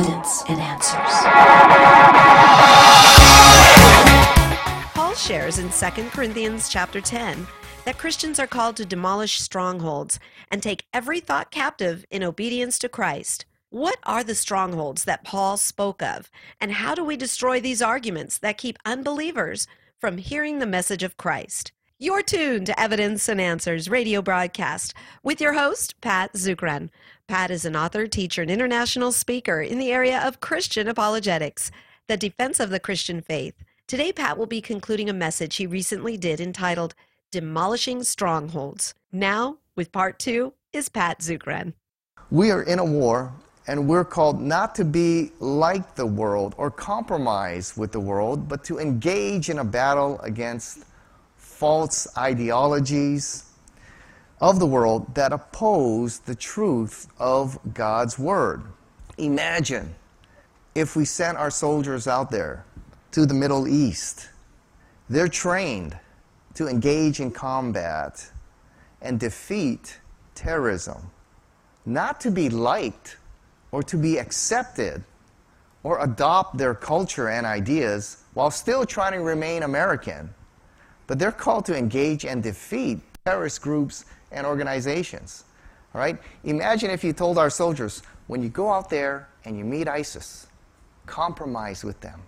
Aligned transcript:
evidence 0.00 0.42
and 0.48 0.58
answers. 0.58 1.12
Paul 4.94 5.14
shares 5.14 5.58
in 5.58 5.68
2 5.68 6.08
Corinthians 6.08 6.70
chapter 6.70 7.02
10 7.02 7.46
that 7.84 7.98
Christians 7.98 8.38
are 8.38 8.46
called 8.46 8.76
to 8.78 8.86
demolish 8.86 9.40
strongholds 9.40 10.18
and 10.50 10.62
take 10.62 10.86
every 10.94 11.20
thought 11.20 11.50
captive 11.50 12.06
in 12.10 12.22
obedience 12.22 12.78
to 12.78 12.88
Christ. 12.88 13.44
What 13.68 13.98
are 14.04 14.24
the 14.24 14.34
strongholds 14.34 15.04
that 15.04 15.22
Paul 15.22 15.58
spoke 15.58 16.02
of, 16.02 16.30
and 16.62 16.72
how 16.72 16.94
do 16.94 17.04
we 17.04 17.18
destroy 17.18 17.60
these 17.60 17.82
arguments 17.82 18.38
that 18.38 18.56
keep 18.56 18.78
unbelievers 18.86 19.66
from 19.98 20.16
hearing 20.16 20.60
the 20.60 20.66
message 20.66 21.02
of 21.02 21.18
Christ? 21.18 21.72
You're 21.98 22.22
tuned 22.22 22.64
to 22.64 22.80
Evidence 22.80 23.28
and 23.28 23.38
Answers 23.38 23.90
radio 23.90 24.22
broadcast 24.22 24.94
with 25.22 25.38
your 25.38 25.52
host, 25.52 26.00
Pat 26.00 26.32
Zukeran. 26.32 26.88
Pat 27.30 27.52
is 27.52 27.64
an 27.64 27.76
author, 27.76 28.08
teacher, 28.08 28.42
and 28.42 28.50
international 28.50 29.12
speaker 29.12 29.62
in 29.62 29.78
the 29.78 29.92
area 29.92 30.20
of 30.26 30.40
Christian 30.40 30.88
apologetics, 30.88 31.70
the 32.08 32.16
defense 32.16 32.58
of 32.58 32.70
the 32.70 32.80
Christian 32.80 33.20
faith. 33.20 33.54
Today, 33.86 34.12
Pat 34.12 34.36
will 34.36 34.46
be 34.46 34.60
concluding 34.60 35.08
a 35.08 35.12
message 35.12 35.54
he 35.54 35.64
recently 35.64 36.16
did 36.16 36.40
entitled 36.40 36.96
Demolishing 37.30 38.02
Strongholds. 38.02 38.94
Now, 39.12 39.58
with 39.76 39.92
part 39.92 40.18
two, 40.18 40.54
is 40.72 40.88
Pat 40.88 41.20
Zukeran. 41.20 41.74
We 42.32 42.50
are 42.50 42.64
in 42.64 42.80
a 42.80 42.84
war, 42.84 43.32
and 43.68 43.86
we're 43.86 44.04
called 44.04 44.40
not 44.40 44.74
to 44.74 44.84
be 44.84 45.30
like 45.38 45.94
the 45.94 46.06
world 46.06 46.56
or 46.58 46.68
compromise 46.68 47.76
with 47.76 47.92
the 47.92 48.00
world, 48.00 48.48
but 48.48 48.64
to 48.64 48.80
engage 48.80 49.50
in 49.50 49.60
a 49.60 49.64
battle 49.64 50.18
against 50.22 50.82
false 51.36 52.08
ideologies 52.18 53.49
of 54.40 54.58
the 54.58 54.66
world 54.66 55.14
that 55.14 55.32
oppose 55.32 56.20
the 56.20 56.34
truth 56.34 57.08
of 57.18 57.58
God's 57.74 58.18
Word. 58.18 58.62
Imagine 59.18 59.94
if 60.74 60.96
we 60.96 61.04
sent 61.04 61.36
our 61.36 61.50
soldiers 61.50 62.08
out 62.08 62.30
there 62.30 62.64
to 63.12 63.26
the 63.26 63.34
Middle 63.34 63.68
East. 63.68 64.30
They're 65.10 65.28
trained 65.28 65.98
to 66.54 66.68
engage 66.68 67.20
in 67.20 67.30
combat 67.30 68.30
and 69.02 69.20
defeat 69.20 69.98
terrorism, 70.34 71.10
not 71.84 72.20
to 72.22 72.30
be 72.30 72.48
liked 72.48 73.18
or 73.72 73.82
to 73.82 73.96
be 73.96 74.18
accepted 74.18 75.04
or 75.82 76.02
adopt 76.02 76.56
their 76.56 76.74
culture 76.74 77.28
and 77.28 77.46
ideas 77.46 78.24
while 78.34 78.50
still 78.50 78.86
trying 78.86 79.12
to 79.12 79.20
remain 79.20 79.62
American. 79.62 80.32
But 81.06 81.18
they're 81.18 81.32
called 81.32 81.66
to 81.66 81.76
engage 81.76 82.24
and 82.24 82.42
defeat 82.42 83.00
terrorist 83.24 83.60
groups 83.60 84.04
and 84.32 84.46
organizations. 84.46 85.44
All 85.94 86.00
right? 86.00 86.18
Imagine 86.44 86.90
if 86.90 87.02
you 87.02 87.12
told 87.12 87.38
our 87.38 87.50
soldiers, 87.50 88.02
when 88.26 88.42
you 88.42 88.48
go 88.48 88.70
out 88.70 88.88
there 88.88 89.28
and 89.44 89.58
you 89.58 89.64
meet 89.64 89.88
ISIS, 89.88 90.46
compromise 91.06 91.84
with 91.84 92.00
them, 92.00 92.20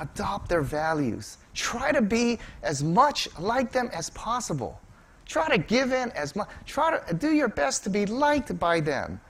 adopt 0.00 0.48
their 0.48 0.62
values, 0.62 1.38
try 1.54 1.90
to 1.90 2.02
be 2.02 2.38
as 2.62 2.82
much 2.84 3.28
like 3.38 3.72
them 3.72 3.90
as 3.92 4.10
possible. 4.10 4.80
Try 5.24 5.48
to 5.48 5.58
give 5.58 5.92
in 5.92 6.12
as 6.12 6.36
much, 6.36 6.48
try 6.66 6.96
to 6.96 7.14
do 7.14 7.32
your 7.32 7.48
best 7.48 7.82
to 7.84 7.90
be 7.90 8.06
liked 8.06 8.56
by 8.60 8.78
them, 8.78 9.20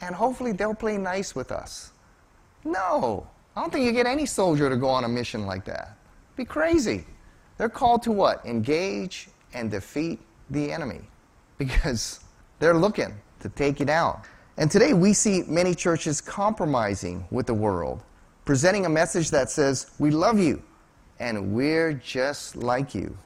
and 0.00 0.14
hopefully 0.14 0.52
they'll 0.52 0.74
play 0.74 0.96
nice 0.96 1.34
with 1.34 1.52
us. 1.52 1.92
No, 2.64 3.26
I 3.54 3.60
don't 3.60 3.70
think 3.70 3.84
you 3.84 3.92
get 3.92 4.06
any 4.06 4.24
soldier 4.24 4.70
to 4.70 4.76
go 4.76 4.88
on 4.88 5.04
a 5.04 5.08
mission 5.08 5.44
like 5.44 5.66
that. 5.66 5.98
Be 6.36 6.46
crazy. 6.46 7.04
They're 7.58 7.68
called 7.68 8.02
to 8.04 8.12
what? 8.12 8.44
Engage 8.46 9.28
and 9.52 9.70
defeat 9.70 10.18
the 10.48 10.72
enemy 10.72 11.02
because 11.66 12.20
they're 12.58 12.74
looking 12.74 13.14
to 13.40 13.48
take 13.48 13.80
you 13.80 13.86
down. 13.86 14.20
And 14.56 14.70
today 14.70 14.92
we 14.92 15.12
see 15.12 15.42
many 15.46 15.74
churches 15.74 16.20
compromising 16.20 17.26
with 17.30 17.46
the 17.46 17.54
world, 17.54 18.02
presenting 18.44 18.86
a 18.86 18.88
message 18.88 19.30
that 19.30 19.50
says, 19.50 19.90
We 19.98 20.10
love 20.10 20.38
you 20.38 20.62
and 21.18 21.52
we're 21.52 21.92
just 21.92 22.56
like 22.56 22.94
you. 22.94 23.16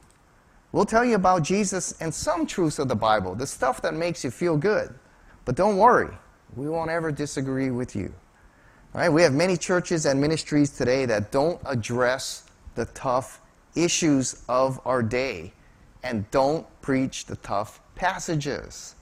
We'll 0.73 0.85
tell 0.85 1.05
you 1.05 1.15
about 1.15 1.43
Jesus 1.43 1.95
and 2.01 2.13
some 2.13 2.47
truths 2.47 2.79
of 2.79 2.89
the 2.89 2.95
Bible, 2.95 3.35
the 3.35 3.47
stuff 3.47 3.81
that 3.83 3.95
makes 3.95 4.23
you 4.23 4.31
feel 4.31 4.57
good. 4.57 4.95
But 5.45 5.55
don't 5.55 5.79
worry, 5.79 6.15
we 6.55 6.69
won't 6.69 6.91
ever 6.91 7.11
disagree 7.11 7.71
with 7.71 7.97
you. 7.97 8.13
All 8.95 9.01
right, 9.01 9.09
we 9.09 9.23
have 9.23 9.33
many 9.33 9.57
churches 9.57 10.07
and 10.07 10.21
ministries 10.21 10.71
today 10.71 11.07
that 11.07 11.33
don't 11.33 11.61
address 11.65 12.45
the 12.75 12.85
tough 12.87 13.41
issues 13.75 14.43
of 14.49 14.81
our 14.85 15.03
day 15.03 15.53
and 16.03 16.31
don't 16.31 16.67
preach 16.83 17.27
the 17.27 17.37
tough 17.37 17.81
passages. 17.97 18.95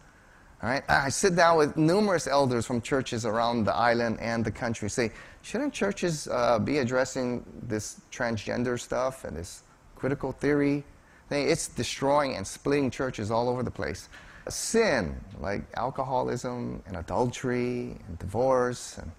All 0.62 0.71
right? 0.71 0.82
I 0.88 1.10
sit 1.10 1.37
down 1.37 1.59
with 1.59 1.77
numerous 1.77 2.27
elders 2.27 2.65
from 2.65 2.81
churches 2.81 3.27
around 3.27 3.65
the 3.65 3.75
island 3.75 4.19
and 4.21 4.43
the 4.43 4.50
country. 4.50 4.88
Say, 4.88 5.12
shouldn't 5.43 5.75
churches 5.75 6.27
uh, 6.28 6.59
be 6.59 6.78
addressing 6.78 7.44
this 7.65 8.00
transgender 8.10 8.81
stuff 8.81 9.25
and 9.25 9.37
this 9.37 9.65
critical 9.94 10.33
theory? 10.33 10.83
It's 11.31 11.69
destroying 11.69 12.37
and 12.37 12.47
splitting 12.47 12.91
churches 12.91 13.31
all 13.31 13.49
over 13.49 13.62
the 13.62 13.71
place. 13.71 14.09
Sin, 14.49 15.19
like 15.41 15.62
alcoholism 15.77 16.83
and 16.87 16.97
adultery 16.97 17.99
and 18.06 18.19
divorce 18.19 18.99
and 18.99 19.10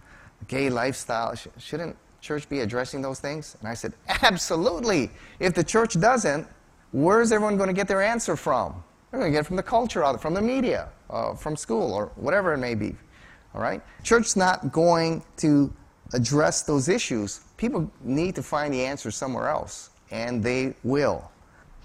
gay 0.47 0.69
lifestyle, 0.69 1.35
shouldn't 1.58 1.96
church 2.22 2.47
be 2.47 2.62
addressing 2.62 3.02
those 3.02 3.19
things? 3.19 3.56
And 3.59 3.68
I 3.68 3.74
said, 3.74 3.94
absolutely. 4.08 5.12
If 5.40 5.53
the 5.53 5.64
church 5.64 6.00
doesn't, 6.00 6.47
where's 6.91 7.31
everyone 7.31 7.58
going 7.58 7.68
to 7.68 7.74
get 7.74 7.88
their 7.88 8.02
answer 8.02 8.35
from? 8.35 8.84
They're 9.16 9.22
going 9.22 9.31
to 9.31 9.38
get 9.38 9.46
it 9.46 9.48
from 9.48 9.56
the 9.56 9.64
culture, 9.64 10.03
out 10.03 10.22
from 10.22 10.34
the 10.34 10.42
media, 10.42 10.90
uh, 11.09 11.36
from 11.36 11.56
school, 11.56 11.94
or 11.94 12.08
whatever 12.18 12.53
it 12.53 12.58
may 12.58 12.76
be. 12.76 12.94
All 13.53 13.62
right? 13.62 13.81
Church's 14.03 14.36
not 14.36 14.74
going 14.74 15.24
to 15.38 15.74
address 16.12 16.64
those 16.64 16.90
issues. 16.90 17.40
People 17.56 17.90
need 18.02 18.36
to 18.36 18.44
find 18.44 18.74
the 18.74 18.84
answer 18.84 19.12
somewhere 19.12 19.48
else, 19.48 19.92
and 20.12 20.44
they 20.44 20.76
will. 20.84 21.31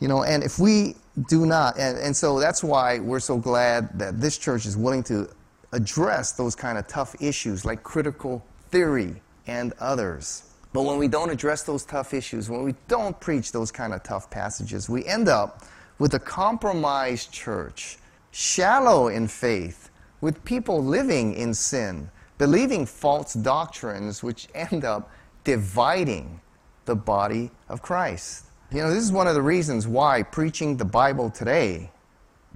You 0.01 0.09
know, 0.09 0.25
and 0.25 0.43
if 0.43 0.59
we 0.59 0.97
do 1.29 1.47
not, 1.47 1.79
and, 1.79 1.97
and 1.99 2.17
so 2.17 2.41
that's 2.41 2.65
why 2.65 2.99
we're 2.99 3.21
so 3.21 3.39
glad 3.39 3.97
that 3.97 4.21
this 4.21 4.37
church 4.37 4.67
is 4.67 4.77
willing 4.77 5.05
to 5.05 5.31
address 5.71 6.33
those 6.33 6.57
kind 6.57 6.79
of 6.79 6.89
tough 6.89 7.15
issues 7.23 7.65
like 7.65 7.85
critical 7.85 8.45
theory 8.73 9.23
and 9.47 9.73
others. 9.79 10.51
But 10.73 10.83
when 10.83 10.99
we 10.99 11.07
don't 11.07 11.31
address 11.31 11.63
those 11.63 11.85
tough 11.85 12.13
issues, 12.13 12.51
when 12.51 12.65
we 12.65 12.75
don't 12.89 13.19
preach 13.21 13.53
those 13.53 13.71
kind 13.71 13.95
of 13.95 14.03
tough 14.03 14.29
passages, 14.31 14.89
we 14.89 15.05
end 15.05 15.29
up 15.29 15.63
with 16.01 16.15
a 16.15 16.19
compromised 16.19 17.31
church, 17.31 17.99
shallow 18.31 19.09
in 19.09 19.29
faith, 19.29 19.91
with 20.23 20.43
people 20.45 20.83
living 20.83 21.35
in 21.35 21.53
sin, 21.53 22.11
believing 22.39 22.87
false 22.87 23.35
doctrines 23.35 24.23
which 24.23 24.49
end 24.55 24.85
up 24.85 25.11
dividing 25.45 26.41
the 26.87 26.97
body 26.97 27.51
of 27.69 27.83
Christ. 27.83 28.47
You 28.73 28.79
know, 28.79 28.89
this 28.89 29.05
is 29.05 29.13
one 29.13 29.29
of 29.29 29.35
the 29.35 29.43
reasons 29.43 29.87
why 29.87 30.23
preaching 30.23 30.77
the 30.77 30.85
Bible 30.87 31.29
today 31.31 31.91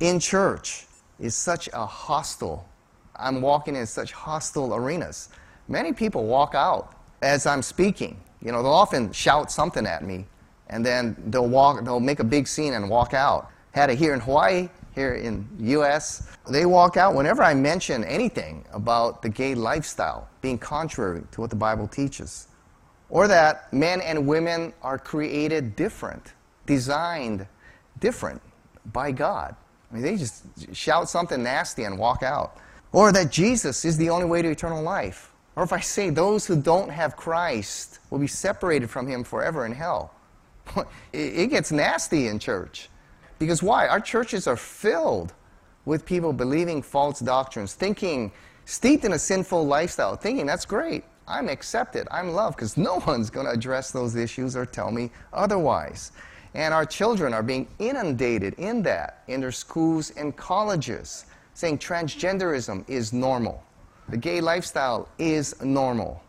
in 0.00 0.19
church 0.19 0.87
is 1.21 1.37
such 1.37 1.69
a 1.75 1.84
hostile. 1.84 2.66
I'm 3.15 3.43
walking 3.43 3.76
in 3.76 3.87
such 3.87 4.12
hostile 4.12 4.75
arenas. 4.75 5.28
Many 5.69 5.93
people 5.93 6.25
walk 6.25 6.55
out 6.55 6.94
as 7.21 7.44
I'm 7.44 7.61
speaking. 7.61 8.19
You 8.41 8.53
know, 8.53 8.62
they'll 8.62 8.72
often 8.72 9.12
shout 9.12 9.53
something 9.53 9.87
at 9.87 10.03
me 10.03 10.25
and 10.69 10.84
then 10.84 11.16
they'll 11.26 11.48
walk, 11.48 11.84
they'll 11.84 12.00
make 12.00 12.20
a 12.20 12.25
big 12.25 12.47
scene 12.47 12.75
and 12.75 12.88
walk 12.88 13.14
out. 13.14 13.50
Had 13.72 13.91
it 13.91 13.98
here 13.98 14.14
in 14.14 14.20
Hawaii, 14.20 14.69
here 14.94 15.14
in 15.14 15.48
U.S. 15.60 16.28
They 16.48 16.66
walk 16.66 16.97
out 16.97 17.14
whenever 17.14 17.42
I 17.42 17.54
mention 17.54 18.04
anything 18.04 18.64
about 18.72 19.22
the 19.22 19.28
gay 19.28 19.54
lifestyle 19.54 20.28
being 20.41 20.58
contrary 20.58 21.22
to 21.32 21.41
what 21.41 21.50
the 21.50 21.56
Bible 21.56 21.88
teaches, 21.88 22.48
or 23.10 23.26
that 23.28 23.72
men 23.72 24.00
and 24.00 24.26
women 24.26 24.72
are 24.82 24.98
created 24.98 25.76
different, 25.76 26.32
designed 26.66 27.46
different 28.00 28.41
by 28.92 29.10
God. 29.10 29.56
I 29.91 29.94
mean, 29.94 30.02
they 30.02 30.16
just 30.16 30.44
shout 30.75 31.08
something 31.08 31.42
nasty 31.42 31.84
and 31.84 31.98
walk 31.98 32.22
out. 32.22 32.58
Or 32.92 33.10
that 33.12 33.31
Jesus 33.31 33.84
is 33.84 33.96
the 33.96 34.10
only 34.10 34.26
way 34.26 34.42
to 34.42 34.50
eternal 34.50 34.82
life. 34.82 35.32
Or 35.56 35.62
if 35.62 35.72
I 35.72 35.81
say 35.81 36.10
those 36.10 36.46
who 36.46 36.60
don't 36.60 36.90
have 36.90 37.17
Christ 37.17 37.99
will 38.10 38.19
be 38.19 38.26
separated 38.26 38.88
from 38.90 39.06
him 39.06 39.25
forever 39.25 39.67
in 39.67 39.72
hell. 39.72 40.13
it 41.12 41.50
gets 41.50 41.72
nasty 41.72 42.28
in 42.28 42.38
church. 42.38 42.88
Because 43.38 43.62
why? 43.62 43.88
Our 43.88 44.00
churches 44.00 44.46
are 44.46 44.56
filled 44.56 45.32
with 45.84 46.06
people 46.06 46.32
believing 46.32 46.82
false 46.82 47.20
doctrines, 47.20 47.75
thinking, 47.75 48.32
steeped 48.64 49.05
in 49.05 49.12
a 49.12 49.19
sinful 49.19 49.66
lifestyle, 49.66 50.16
thinking 50.16 50.46
that's 50.46 50.64
great. 50.64 51.05
I'm 51.26 51.49
accepted. 51.49 52.06
I'm 52.11 52.31
loved 52.31 52.56
because 52.56 52.76
no 52.76 53.02
one's 53.06 53.31
going 53.31 53.46
to 53.46 53.52
address 53.52 53.90
those 53.90 54.16
issues 54.16 54.56
or 54.56 54.66
tell 54.66 54.90
me 54.90 55.11
otherwise. 55.32 56.12
And 56.55 56.72
our 56.72 56.87
children 56.87 57.34
are 57.34 57.43
being 57.43 57.67
inundated 57.81 58.55
in 58.55 58.82
that 58.82 59.25
in 59.26 59.40
their 59.40 59.52
schools 59.52 60.10
and 60.10 60.37
colleges, 60.37 61.26
saying 61.55 61.78
transgenderism 61.78 62.88
is 62.88 63.12
normal. 63.12 63.62
The 64.08 64.17
gay 64.17 64.40
lifestyle 64.40 65.08
is 65.19 65.60
normal. 65.62 66.22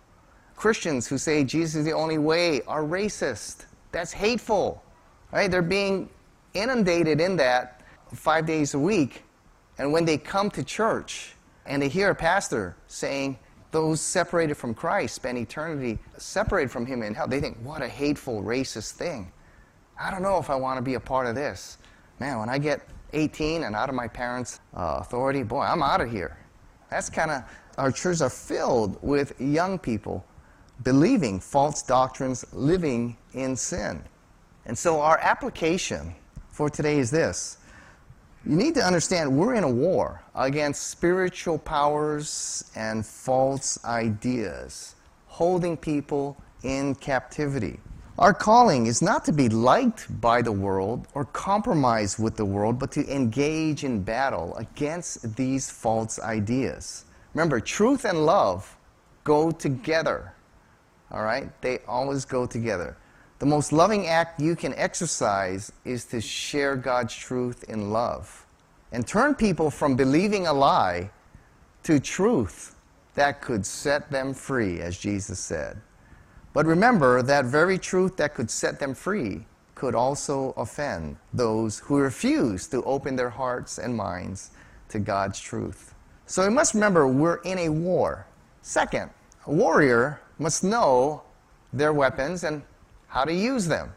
Christians 0.56 1.06
who 1.06 1.18
say 1.18 1.44
Jesus 1.44 1.76
is 1.76 1.86
the 1.86 1.92
only 1.92 2.18
way 2.18 2.62
are 2.64 2.84
racist. 2.84 3.66
That's 3.96 4.12
hateful. 4.12 4.84
Right? 5.32 5.50
They're 5.50 5.62
being 5.62 6.10
inundated 6.54 7.22
in 7.22 7.38
that 7.38 7.82
five 8.14 8.46
days 8.46 8.74
a 8.74 8.80
week. 8.80 9.24
And 9.78 9.94
when 9.94 10.04
they 10.04 10.18
come 10.18 10.52
to 10.52 10.66
church 10.66 11.34
and 11.66 11.82
they 11.82 11.88
hear 11.88 12.10
a 12.10 12.16
pastor 12.16 12.76
saying 12.88 13.40
those 13.72 14.02
separated 14.02 14.56
from 14.56 14.74
Christ 14.74 15.16
spend 15.16 15.38
eternity 15.38 15.98
separated 16.18 16.72
from 16.72 16.86
Him 16.86 17.04
in 17.04 17.14
hell. 17.14 17.26
They 17.26 17.40
think, 17.40 17.58
what 17.64 17.82
a 17.82 17.88
hateful, 17.88 18.44
racist 18.44 18.92
thing. 18.92 19.32
I 19.98 20.12
don't 20.12 20.22
know 20.22 20.40
if 20.40 20.50
I 20.50 20.56
want 20.56 20.78
to 20.78 20.82
be 20.82 20.96
a 20.96 21.00
part 21.00 21.26
of 21.26 21.36
this. 21.36 21.78
Man, 22.20 22.38
when 22.40 22.50
I 22.50 22.58
get 22.58 22.82
18 23.14 23.64
and 23.64 23.78
out 23.78 23.88
of 23.88 23.96
my 23.96 24.10
parents' 24.10 24.60
uh, 24.76 24.98
authority, 25.00 25.42
boy, 25.44 25.62
I'm 25.62 25.82
out 25.82 26.02
of 26.02 26.12
here. 26.12 26.38
That's 26.90 27.10
kind 27.10 27.32
of, 27.32 27.44
our 27.78 27.94
churches 27.94 28.22
are 28.22 28.30
filled 28.30 29.02
with 29.02 29.40
young 29.40 29.80
people 29.80 30.26
believing 30.84 31.40
false 31.40 31.82
doctrines, 31.82 32.46
living 32.54 33.18
in 33.34 33.56
sin. 33.56 34.04
And 34.66 34.78
so 34.78 35.02
our 35.02 35.18
application 35.20 36.16
for 36.50 36.70
today 36.70 37.00
is 37.00 37.12
this. 37.12 37.58
You 38.46 38.56
need 38.56 38.76
to 38.76 38.86
understand 38.86 39.36
we're 39.36 39.56
in 39.56 39.64
a 39.64 39.70
war 39.70 40.22
against 40.36 40.88
spiritual 40.88 41.58
powers 41.58 42.70
and 42.76 43.04
false 43.04 43.84
ideas, 43.86 44.96
holding 45.26 45.76
people 45.78 46.38
in 46.64 46.94
captivity. 46.96 47.80
Our 48.20 48.34
calling 48.34 48.86
is 48.86 49.02
not 49.02 49.26
to 49.26 49.34
be 49.34 49.50
liked 49.50 50.22
by 50.22 50.42
the 50.44 50.52
world 50.52 51.08
or 51.16 51.26
compromise 51.26 52.20
with 52.20 52.38
the 52.38 52.46
world, 52.46 52.78
but 52.78 52.92
to 52.94 53.14
engage 53.14 53.84
in 53.84 54.04
battle 54.04 54.56
against 54.58 55.36
these 55.36 55.70
false 55.70 56.20
ideas. 56.20 57.06
Remember, 57.34 57.60
truth 57.60 58.06
and 58.06 58.26
love 58.26 58.78
go 59.24 59.52
together. 59.52 60.35
All 61.12 61.24
right? 61.24 61.50
They 61.62 61.80
always 61.88 62.26
go 62.26 62.46
together. 62.46 62.98
The 63.40 63.46
most 63.46 63.72
loving 63.72 64.08
act 64.08 64.40
you 64.40 64.56
can 64.56 64.74
exercise 64.76 65.72
is 65.84 66.06
to 66.06 66.22
share 66.22 66.76
God's 66.76 67.14
truth 67.14 67.66
in 67.66 67.92
love 67.92 68.46
and 68.92 69.06
turn 69.06 69.36
people 69.36 69.70
from 69.70 69.96
believing 69.96 70.48
a 70.48 70.54
lie 70.54 71.10
to 71.84 72.00
truth 72.00 72.76
that 73.16 73.42
could 73.42 73.66
set 73.66 74.10
them 74.10 74.34
free, 74.34 74.80
as 74.82 74.98
Jesus 74.98 75.40
said. 75.40 75.82
But 76.54 76.66
remember 76.66 77.22
that 77.22 77.46
very 77.46 77.78
truth 77.78 78.16
that 78.18 78.34
could 78.34 78.50
set 78.50 78.80
them 78.80 78.94
free 78.94 79.46
could 79.76 79.94
also 79.94 80.54
offend 80.56 81.18
those 81.34 81.80
who 81.80 81.98
refuse 81.98 82.68
to 82.68 82.82
open 82.84 83.18
their 83.18 83.30
hearts 83.30 83.78
and 83.78 83.96
minds 83.96 84.52
to 84.90 85.00
God's 85.00 85.40
truth. 85.40 85.94
So 86.26 86.44
we 86.44 86.54
must 86.54 86.74
remember 86.74 87.08
we're 87.08 87.42
in 87.42 87.60
a 87.60 87.70
war. 87.70 88.26
Second, 88.62 89.12
a 89.46 89.52
warrior 89.52 90.22
must 90.40 90.64
know 90.64 91.24
their 91.74 91.94
weapons 91.94 92.44
and 92.44 92.62
how 93.08 93.26
to 93.26 93.34
use 93.34 93.68
them. 93.68 93.92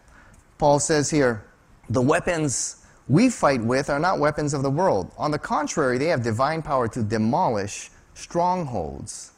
Paul 0.58 0.78
says 0.78 1.10
here, 1.10 1.44
the 1.90 2.02
weapons 2.02 2.84
we 3.08 3.30
fight 3.30 3.62
with 3.62 3.88
are 3.88 3.98
not 3.98 4.18
weapons 4.18 4.52
of 4.52 4.62
the 4.62 4.70
world. 4.70 5.10
On 5.16 5.30
the 5.30 5.38
contrary, 5.38 5.96
they 5.98 6.08
have 6.08 6.22
divine 6.22 6.60
power 6.62 6.88
to 6.88 7.02
demolish 7.02 7.90
strongholds. 8.14 9.32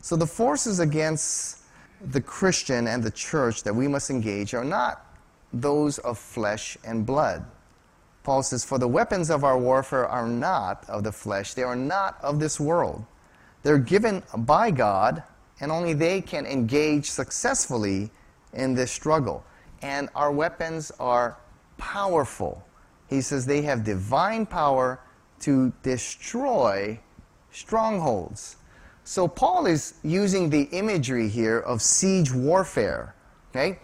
So 0.00 0.16
the 0.16 0.26
forces 0.26 0.80
against 0.80 1.58
the 2.00 2.20
Christian 2.20 2.86
and 2.86 3.02
the 3.02 3.10
church 3.10 3.62
that 3.64 3.74
we 3.74 3.86
must 3.86 4.08
engage 4.08 4.54
are 4.54 4.64
not 4.64 5.04
those 5.52 5.98
of 5.98 6.18
flesh 6.18 6.78
and 6.84 7.04
blood. 7.04 7.44
Paul 8.22 8.42
says, 8.42 8.64
For 8.64 8.78
the 8.78 8.88
weapons 8.88 9.30
of 9.30 9.44
our 9.44 9.58
warfare 9.58 10.06
are 10.08 10.26
not 10.26 10.88
of 10.88 11.04
the 11.04 11.12
flesh, 11.12 11.54
they 11.54 11.62
are 11.62 11.76
not 11.76 12.18
of 12.22 12.38
this 12.38 12.58
world. 12.58 13.04
They're 13.62 13.78
given 13.78 14.22
by 14.38 14.70
God, 14.70 15.22
and 15.60 15.70
only 15.70 15.92
they 15.92 16.20
can 16.20 16.46
engage 16.46 17.10
successfully 17.10 18.10
in 18.52 18.74
this 18.74 18.90
struggle. 18.90 19.44
And 19.82 20.08
our 20.14 20.32
weapons 20.32 20.90
are 20.98 21.38
powerful. 21.78 22.64
He 23.08 23.20
says 23.20 23.46
they 23.46 23.62
have 23.62 23.84
divine 23.84 24.46
power 24.46 25.00
to 25.40 25.72
destroy 25.82 26.98
strongholds. 27.50 28.56
So 29.04 29.26
Paul 29.26 29.66
is 29.66 29.94
using 30.02 30.50
the 30.50 30.62
imagery 30.72 31.28
here 31.28 31.58
of 31.60 31.82
siege 31.82 32.32
warfare. 32.32 33.14
Okay? 33.50 33.78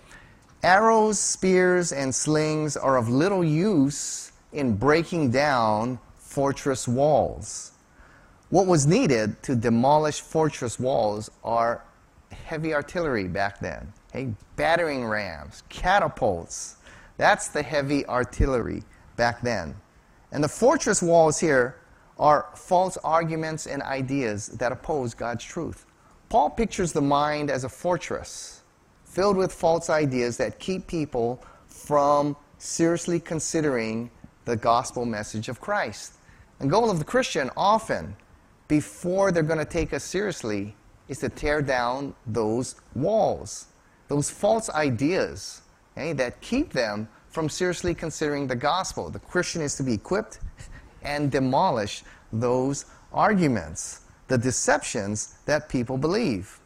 Arrows, 0.63 1.19
spears, 1.19 1.93
and 1.93 2.15
slings 2.15 2.77
are 2.77 2.97
of 2.97 3.09
little 3.09 3.45
use 3.45 4.33
in 4.53 4.77
breaking 4.77 5.31
down 5.31 5.99
fortress 6.17 6.87
walls. 6.87 7.73
What 8.51 8.67
was 8.67 8.87
needed 8.87 9.43
to 9.45 9.57
demolish 9.57 10.21
fortress 10.21 10.79
walls 10.79 11.31
are 11.43 11.83
heavy 12.31 12.75
artillery 12.75 13.27
back 13.27 13.59
then. 13.59 13.93
Okay? 14.11 14.33
Battering 14.55 15.05
rams, 15.05 15.63
catapults. 15.69 16.77
That's 17.17 17.49
the 17.49 17.63
heavy 17.63 18.07
artillery 18.07 18.83
back 19.17 19.43
then. 19.43 19.75
And 20.33 20.45
the 20.45 20.49
fortress 20.49 21.03
walls 21.03 21.39
here 21.39 21.81
are 22.19 22.47
false 22.55 22.97
arguments 22.99 23.67
and 23.67 23.83
ideas 23.83 24.49
that 24.49 24.73
oppose 24.73 25.15
God's 25.15 25.45
truth. 25.45 25.87
Paul 26.29 26.51
pictures 26.51 26.93
the 26.93 27.03
mind 27.03 27.51
as 27.51 27.65
a 27.65 27.69
fortress 27.69 28.63
filled 29.05 29.37
with 29.37 29.53
false 29.53 29.89
ideas 29.89 30.37
that 30.37 30.59
keep 30.59 30.87
people 30.87 31.43
from 31.67 32.37
seriously 32.59 33.19
considering 33.19 34.11
the 34.45 34.57
gospel 34.57 35.05
message 35.05 35.49
of 35.49 35.61
Christ. 35.61 36.15
The 36.59 36.67
goal 36.67 36.91
of 36.91 36.99
the 36.99 37.05
Christian 37.05 37.51
often, 37.57 38.17
before 38.69 39.33
they're 39.33 39.43
going 39.43 39.59
to 39.59 39.65
take 39.65 39.93
us 39.93 40.05
seriously, 40.05 40.75
is 41.09 41.19
to 41.19 41.29
tear 41.29 41.63
down 41.63 42.15
those 42.27 42.77
walls, 42.95 43.67
those 44.09 44.29
false 44.29 44.69
ideas 44.71 45.63
okay, 45.97 46.13
that 46.13 46.41
keep 46.41 46.73
them 46.73 47.09
from 47.29 47.49
seriously 47.49 47.95
considering 47.95 48.47
the 48.47 48.57
gospel. 48.57 49.11
The 49.11 49.19
Christian 49.19 49.63
is 49.63 49.77
to 49.77 49.83
be 49.83 49.95
equipped 49.95 50.41
and 51.03 51.31
demolish 51.31 52.03
those 52.33 52.87
arguments, 53.13 54.03
the 54.29 54.39
deceptions 54.39 55.39
that 55.47 55.69
people 55.69 55.97
believe. 55.97 56.59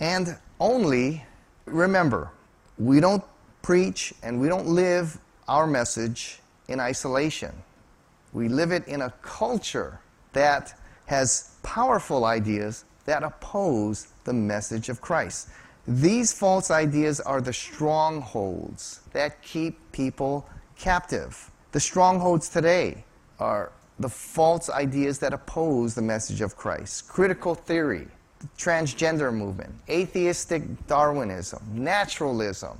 And 0.00 0.36
only 0.60 1.24
remember, 1.64 2.30
we 2.78 3.00
don't 3.00 3.22
preach 3.62 4.12
and 4.22 4.40
we 4.40 4.48
don't 4.48 4.66
live 4.66 5.18
our 5.48 5.66
message 5.66 6.40
in 6.68 6.80
isolation. 6.80 7.52
We 8.32 8.48
live 8.48 8.72
it 8.72 8.86
in 8.88 9.02
a 9.02 9.10
culture 9.22 10.00
that 10.32 10.78
has 11.06 11.56
powerful 11.62 12.24
ideas 12.24 12.84
that 13.04 13.22
oppose 13.22 14.08
the 14.24 14.32
message 14.32 14.88
of 14.88 15.00
Christ. 15.00 15.48
These 15.86 16.32
false 16.32 16.70
ideas 16.70 17.20
are 17.20 17.40
the 17.40 17.52
strongholds 17.52 19.00
that 19.12 19.42
keep 19.42 19.92
people 19.92 20.48
captive. 20.76 21.50
The 21.72 21.80
strongholds 21.80 22.48
today 22.48 23.04
are 23.38 23.70
the 23.98 24.08
false 24.08 24.70
ideas 24.70 25.18
that 25.18 25.32
oppose 25.32 25.94
the 25.94 26.02
message 26.02 26.40
of 26.40 26.56
Christ 26.56 27.08
critical 27.08 27.54
theory, 27.54 28.08
the 28.40 28.48
transgender 28.58 29.32
movement, 29.32 29.74
atheistic 29.88 30.86
Darwinism, 30.86 31.62
naturalism, 31.72 32.78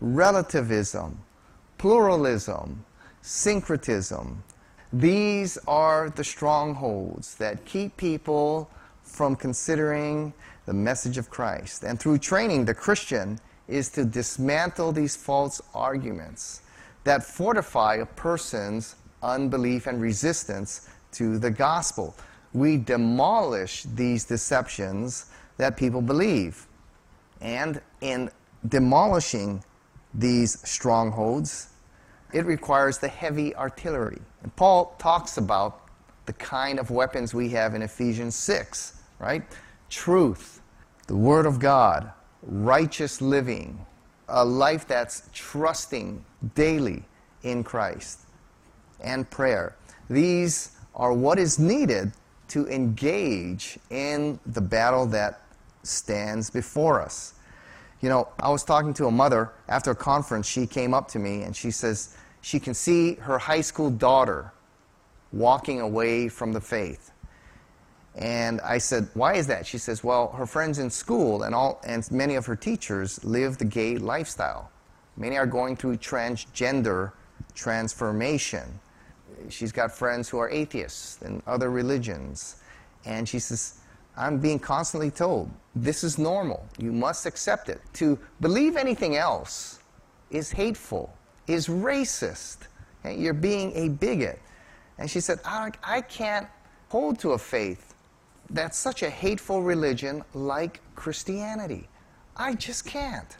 relativism, 0.00 1.18
pluralism, 1.76 2.84
syncretism. 3.22 4.42
These 4.92 5.58
are 5.66 6.10
the 6.10 6.24
strongholds 6.24 7.34
that 7.36 7.64
keep 7.64 7.96
people 7.96 8.70
from 9.02 9.36
considering 9.36 10.32
the 10.66 10.72
message 10.72 11.18
of 11.18 11.30
Christ. 11.30 11.82
And 11.82 11.98
through 11.98 12.18
training, 12.18 12.64
the 12.64 12.74
Christian 12.74 13.38
is 13.66 13.90
to 13.90 14.04
dismantle 14.04 14.92
these 14.92 15.14
false 15.14 15.60
arguments 15.74 16.62
that 17.04 17.22
fortify 17.22 17.96
a 17.96 18.06
person's 18.06 18.96
unbelief 19.22 19.86
and 19.86 20.00
resistance 20.00 20.88
to 21.12 21.38
the 21.38 21.50
gospel. 21.50 22.14
We 22.52 22.76
demolish 22.78 23.84
these 23.94 24.24
deceptions 24.24 25.26
that 25.58 25.76
people 25.76 26.00
believe. 26.00 26.66
And 27.40 27.80
in 28.00 28.30
demolishing 28.68 29.62
these 30.14 30.60
strongholds, 30.68 31.68
it 32.32 32.44
requires 32.44 32.98
the 32.98 33.08
heavy 33.08 33.54
artillery. 33.54 34.20
And 34.42 34.54
Paul 34.56 34.94
talks 34.98 35.36
about 35.36 35.88
the 36.26 36.32
kind 36.34 36.78
of 36.78 36.90
weapons 36.90 37.32
we 37.32 37.48
have 37.50 37.74
in 37.74 37.82
Ephesians 37.82 38.34
6, 38.34 39.00
right? 39.18 39.42
Truth, 39.88 40.60
the 41.06 41.16
Word 41.16 41.46
of 41.46 41.58
God, 41.58 42.12
righteous 42.42 43.22
living, 43.22 43.84
a 44.28 44.44
life 44.44 44.86
that's 44.86 45.28
trusting 45.32 46.22
daily 46.54 47.02
in 47.42 47.64
Christ 47.64 48.20
and 49.00 49.28
prayer. 49.30 49.74
These 50.10 50.72
are 50.94 51.12
what 51.12 51.38
is 51.38 51.58
needed 51.58 52.12
to 52.48 52.66
engage 52.68 53.78
in 53.90 54.38
the 54.46 54.60
battle 54.60 55.06
that 55.06 55.42
stands 55.82 56.50
before 56.50 57.00
us. 57.00 57.34
You 58.00 58.08
know, 58.08 58.28
I 58.38 58.50
was 58.50 58.64
talking 58.64 58.94
to 58.94 59.06
a 59.06 59.10
mother 59.10 59.52
after 59.68 59.90
a 59.90 59.94
conference. 59.94 60.46
She 60.46 60.66
came 60.66 60.94
up 60.94 61.08
to 61.08 61.18
me 61.18 61.42
and 61.42 61.54
she 61.54 61.70
says 61.70 62.16
she 62.40 62.60
can 62.60 62.74
see 62.74 63.14
her 63.16 63.38
high 63.38 63.60
school 63.60 63.90
daughter 63.90 64.52
walking 65.32 65.80
away 65.80 66.28
from 66.28 66.52
the 66.52 66.60
faith. 66.60 67.12
And 68.14 68.60
I 68.62 68.78
said, 68.78 69.08
Why 69.14 69.34
is 69.34 69.46
that? 69.46 69.66
She 69.66 69.78
says, 69.78 70.02
Well, 70.02 70.28
her 70.32 70.46
friends 70.46 70.78
in 70.78 70.90
school 70.90 71.44
and, 71.44 71.54
all, 71.54 71.80
and 71.86 72.10
many 72.10 72.34
of 72.34 72.46
her 72.46 72.56
teachers 72.56 73.22
live 73.24 73.58
the 73.58 73.64
gay 73.64 73.96
lifestyle. 73.98 74.70
Many 75.16 75.36
are 75.36 75.46
going 75.46 75.76
through 75.76 75.96
transgender 75.96 77.12
transformation 77.54 78.80
she's 79.48 79.72
got 79.72 79.92
friends 79.92 80.28
who 80.28 80.38
are 80.38 80.50
atheists 80.50 81.20
and 81.22 81.42
other 81.46 81.70
religions. 81.70 82.56
And 83.04 83.28
she 83.28 83.38
says, 83.38 83.80
I'm 84.16 84.38
being 84.38 84.58
constantly 84.58 85.10
told 85.10 85.50
this 85.76 86.02
is 86.02 86.18
normal. 86.18 86.66
You 86.78 86.92
must 86.92 87.26
accept 87.26 87.68
it. 87.68 87.80
To 87.94 88.18
believe 88.40 88.76
anything 88.76 89.16
else 89.16 89.78
is 90.30 90.50
hateful, 90.50 91.14
is 91.48 91.68
racist. 91.68 92.58
Okay? 93.04 93.18
You're 93.18 93.34
being 93.34 93.72
a 93.74 93.88
bigot. 93.88 94.40
And 94.98 95.10
she 95.10 95.20
said, 95.20 95.40
I, 95.44 95.72
I 95.82 96.00
can't 96.00 96.46
hold 96.88 97.18
to 97.20 97.32
a 97.32 97.38
faith 97.38 97.94
that's 98.50 98.78
such 98.78 99.02
a 99.02 99.10
hateful 99.10 99.62
religion 99.62 100.22
like 100.34 100.80
Christianity. 100.94 101.88
I 102.36 102.54
just 102.54 102.86
can't. 102.86 103.36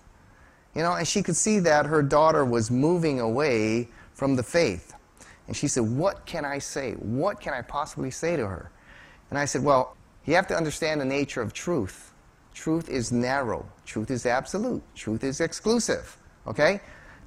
You 0.75 0.83
know, 0.83 0.95
and 0.95 1.09
she 1.09 1.23
could 1.23 1.37
see 1.37 1.59
that 1.61 1.87
her 1.87 2.03
daughter 2.03 2.45
was 2.45 2.71
moving 2.71 3.21
away 3.21 3.89
from 4.13 4.37
the 4.37 4.43
faith. 4.43 4.95
And 5.47 5.57
she 5.57 5.67
said, 5.67 5.85
What 5.85 6.27
can 6.27 6.45
I 6.45 6.59
say? 6.59 6.93
What 6.93 7.41
can 7.41 7.55
I 7.55 7.63
possibly 7.63 8.11
say 8.11 8.37
to 8.37 8.47
her? 8.47 8.71
And 9.31 9.39
I 9.39 9.47
said, 9.47 9.65
Well, 9.65 9.97
you 10.27 10.35
have 10.35 10.47
to 10.49 10.57
understand 10.57 11.01
the 11.01 11.07
nature 11.07 11.41
of 11.41 11.53
truth. 11.53 12.13
Truth 12.53 12.91
is 12.91 13.13
narrow, 13.13 13.67
truth 13.87 14.11
is 14.11 14.27
absolute, 14.27 14.83
truth 14.95 15.25
is 15.25 15.41
exclusive. 15.41 16.17
Okay? 16.47 16.81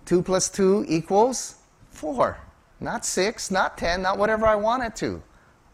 2 0.06 0.22
plus 0.22 0.50
2 0.50 0.86
equals 0.88 1.56
4. 1.92 2.38
Not 2.80 3.06
6, 3.06 3.52
not 3.52 3.78
10, 3.78 4.02
not 4.02 4.18
whatever 4.18 4.46
I 4.46 4.56
want 4.56 4.84
it 4.84 4.96
to. 4.98 5.22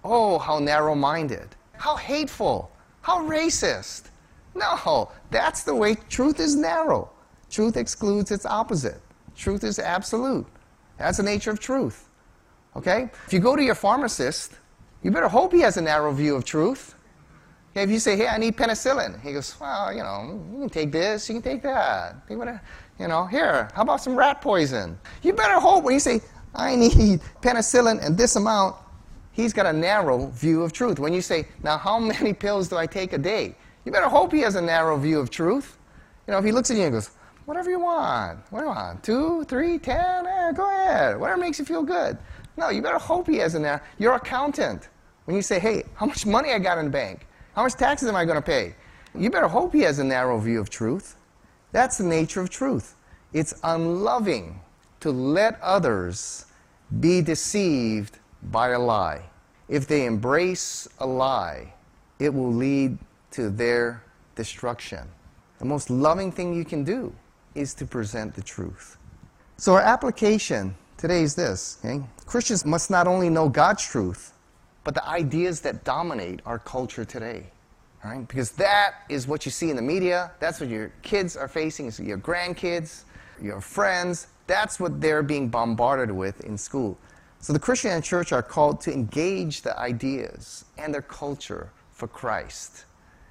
Oh, 0.04 0.38
how 0.38 0.60
narrow 0.60 0.96
minded. 0.96 1.50
How 1.78 1.96
hateful. 1.96 2.72
How 3.02 3.20
racist. 3.28 4.10
No, 4.56 5.10
that's 5.30 5.64
the 5.64 5.74
way 5.74 5.96
truth 6.10 6.40
is 6.40 6.56
narrow. 6.56 7.10
Truth 7.50 7.78
excludes 7.78 8.32
its 8.32 8.46
opposite. 8.46 9.02
Truth 9.36 9.64
is 9.64 9.80
absolute. 9.80 10.46
That's 10.98 11.18
the 11.18 11.24
nature 11.24 11.52
of 11.52 11.60
truth. 11.60 12.10
Okay? 12.76 13.10
If 13.26 13.34
you 13.34 13.40
go 13.40 13.56
to 13.56 13.64
your 13.64 13.76
pharmacist, 13.76 14.54
you 15.04 15.12
better 15.12 15.30
hope 15.30 15.54
he 15.54 15.62
has 15.62 15.78
a 15.78 15.82
narrow 15.82 16.12
view 16.12 16.36
of 16.36 16.44
truth. 16.44 16.96
Okay, 17.72 17.84
if 17.84 17.90
you 17.92 18.00
say, 18.00 18.18
hey, 18.18 18.28
I 18.28 18.38
need 18.40 18.58
penicillin, 18.58 19.22
he 19.22 19.34
goes, 19.34 19.56
well, 19.60 19.94
you 19.94 20.02
know, 20.02 20.44
you 20.52 20.60
can 20.62 20.70
take 20.70 20.92
this, 20.92 21.30
you 21.30 21.36
can 21.36 21.44
take 21.44 21.62
that. 21.62 22.16
You 23.00 23.08
know, 23.08 23.26
here, 23.26 23.70
how 23.76 23.84
about 23.84 24.02
some 24.02 24.16
rat 24.16 24.42
poison? 24.42 24.98
You 25.22 25.34
better 25.34 25.60
hope 25.60 25.84
when 25.84 25.94
you 25.94 26.00
say, 26.00 26.22
I 26.56 26.76
need 26.76 27.22
penicillin 27.42 28.04
and 28.04 28.18
this 28.18 28.36
amount, 28.36 28.76
he's 29.32 29.54
got 29.54 29.68
a 29.68 29.74
narrow 29.74 30.28
view 30.28 30.64
of 30.64 30.74
truth. 30.74 31.00
When 31.00 31.14
you 31.14 31.22
say, 31.22 31.48
now 31.64 31.78
how 31.78 32.00
many 32.00 32.34
pills 32.46 32.68
do 32.68 32.78
I 32.78 32.88
take 32.88 33.14
a 33.14 33.18
day? 33.18 33.56
You 33.86 33.92
better 33.92 34.10
hope 34.10 34.34
he 34.34 34.42
has 34.42 34.56
a 34.56 34.62
narrow 34.62 34.98
view 34.98 35.20
of 35.20 35.30
truth. 35.30 35.78
You 36.28 36.32
know, 36.32 36.40
if 36.40 36.46
he 36.46 36.52
looks 36.52 36.72
at 36.72 36.78
you 36.78 36.84
and 36.84 36.94
goes, 36.94 37.12
whatever 37.46 37.70
you 37.70 37.80
want, 37.80 38.40
what 38.50 38.60
do 38.60 38.66
you 38.66 38.72
want? 38.72 39.04
Two, 39.04 39.46
three, 39.46 39.78
ten, 39.78 40.26
eh, 40.26 40.52
go 40.52 40.66
ahead. 40.66 41.20
Whatever 41.20 41.40
makes 41.40 41.60
you 41.60 41.66
feel 41.66 41.84
good. 41.84 42.18
No, 42.58 42.70
you 42.70 42.82
better 42.82 42.98
hope 42.98 43.28
he 43.28 43.38
has 43.38 43.54
a 43.54 43.60
narrow. 43.60 43.80
Your 44.00 44.16
accountant, 44.16 44.90
when 45.26 45.36
you 45.36 45.44
say, 45.44 45.60
hey, 45.60 45.84
how 45.94 46.08
much 46.08 46.26
money 46.26 46.52
I 46.52 46.60
got 46.60 46.80
in 46.80 46.86
the 46.86 46.92
bank? 46.92 47.28
How 47.56 47.64
much 47.64 47.74
taxes 47.76 48.10
am 48.10 48.16
I 48.16 48.26
going 48.26 48.36
to 48.38 48.42
pay? 48.42 48.76
You 49.16 49.30
better 49.30 49.48
hope 49.48 49.74
he 49.74 49.82
has 49.82 50.00
a 50.00 50.04
narrow 50.04 50.38
view 50.40 50.60
of 50.60 50.70
truth. 50.70 51.16
That's 51.72 51.98
the 51.98 52.04
nature 52.04 52.42
of 52.42 52.50
truth. 52.50 52.96
It's 53.34 53.54
unloving 53.64 54.62
to 55.02 55.12
let 55.12 55.60
others 55.62 56.46
be 57.00 57.22
deceived 57.22 58.20
by 58.44 58.70
a 58.70 58.80
lie. 58.80 59.24
If 59.68 59.88
they 59.88 60.06
embrace 60.06 60.88
a 61.00 61.06
lie, 61.06 61.74
it 62.20 62.34
will 62.34 62.54
lead 62.54 62.98
to 63.32 63.50
their 63.50 64.04
destruction. 64.36 65.08
The 65.60 65.66
most 65.66 65.90
loving 65.90 66.32
thing 66.32 66.54
you 66.54 66.64
can 66.64 66.84
do 66.84 67.14
is 67.56 67.74
to 67.76 67.86
present 67.86 68.34
the 68.34 68.42
truth. 68.42 68.98
So, 69.58 69.74
our 69.74 69.82
application 69.82 70.76
today 70.98 71.24
is 71.24 71.36
this 71.36 71.80
okay? 71.84 72.04
Christians 72.26 72.66
must 72.66 72.90
not 72.90 73.08
only 73.08 73.30
know 73.30 73.50
God's 73.50 73.84
truth, 73.84 74.34
but 74.84 74.94
the 74.94 75.06
ideas 75.08 75.62
that 75.62 75.84
dominate 75.84 76.42
our 76.46 76.60
culture 76.60 77.04
today. 77.04 77.48
Right? 78.04 78.28
Because 78.28 78.52
that 78.52 79.04
is 79.10 79.28
what 79.28 79.46
you 79.46 79.52
see 79.52 79.70
in 79.70 79.76
the 79.76 79.82
media, 79.82 80.32
that's 80.40 80.60
what 80.60 80.70
your 80.70 80.92
kids 81.02 81.36
are 81.36 81.48
facing, 81.48 81.92
your 82.06 82.18
grandkids, 82.18 83.04
your 83.42 83.60
friends, 83.60 84.28
that's 84.46 84.80
what 84.80 85.02
they're 85.02 85.24
being 85.24 85.50
bombarded 85.50 86.12
with 86.12 86.42
in 86.46 86.58
school. 86.58 86.98
So 87.40 87.54
the 87.54 87.60
Christian 87.60 87.92
and 87.92 88.04
church 88.04 88.32
are 88.32 88.42
called 88.42 88.82
to 88.82 88.94
engage 88.94 89.62
the 89.62 89.78
ideas 89.78 90.66
and 90.78 90.94
their 90.94 91.02
culture 91.02 91.70
for 91.92 92.08
Christ. 92.08 92.86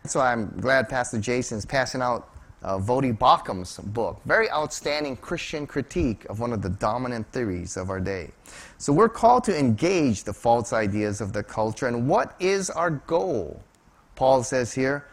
So 0.05 0.21
I'm 0.21 0.53
glad 0.61 0.89
Pastor 0.89 1.19
Jason 1.19 1.59
is 1.59 1.67
passing 1.67 2.03
out 2.03 2.31
uh, 2.63 2.79
Voddie 2.79 3.17
Baucham's 3.17 3.79
book. 3.79 4.21
Very 4.25 4.51
outstanding 4.51 5.17
Christian 5.17 5.67
critique 5.67 6.25
of 6.29 6.41
one 6.41 6.53
of 6.53 6.63
the 6.63 6.71
dominant 6.71 7.31
theories 7.33 7.77
of 7.77 7.91
our 7.91 8.01
day. 8.01 8.31
So 8.79 8.93
we're 8.93 9.09
called 9.09 9.45
to 9.45 9.59
engage 9.59 10.25
the 10.25 10.33
false 10.33 10.73
ideas 10.73 11.21
of 11.21 11.33
the 11.33 11.43
culture. 11.43 11.87
And 11.87 12.09
what 12.09 12.35
is 12.41 12.71
our 12.71 12.91
goal? 12.91 13.63
Paul 14.17 14.43
says 14.43 14.75
here 14.75 15.07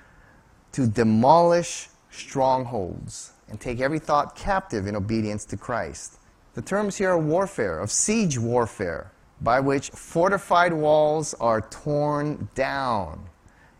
to 0.71 0.87
demolish 0.87 1.89
strongholds 2.09 3.33
and 3.49 3.59
take 3.59 3.79
every 3.79 3.99
thought 3.99 4.35
captive 4.35 4.87
in 4.87 4.95
obedience 4.95 5.45
to 5.45 5.57
Christ. 5.57 6.17
The 6.55 6.61
terms 6.61 6.95
here 6.95 7.11
are 7.11 7.19
warfare, 7.19 7.79
of 7.79 7.91
siege 7.91 8.39
warfare, 8.39 9.11
by 9.41 9.59
which 9.59 9.89
fortified 9.89 10.73
walls 10.73 11.33
are 11.35 11.61
torn 11.61 12.47
down. 12.55 13.25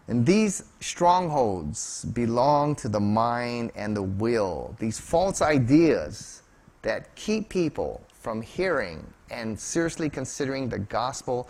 And 0.08 0.25
these 0.25 0.65
strongholds 0.82 2.03
belong 2.06 2.75
to 2.75 2.89
the 2.89 3.00
mind 3.00 3.72
and 3.75 3.96
the 3.96 4.03
will, 4.03 4.75
these 4.80 5.00
false 5.00 5.42
ideas 5.42 6.42
that 6.82 7.15
keep 7.15 7.48
people 7.48 8.01
from 8.12 8.42
hearing 8.42 9.06
and 9.32 9.58
seriously 9.60 10.10
considering 10.10 10.70
the 10.70 10.80
gospel. 10.80 11.50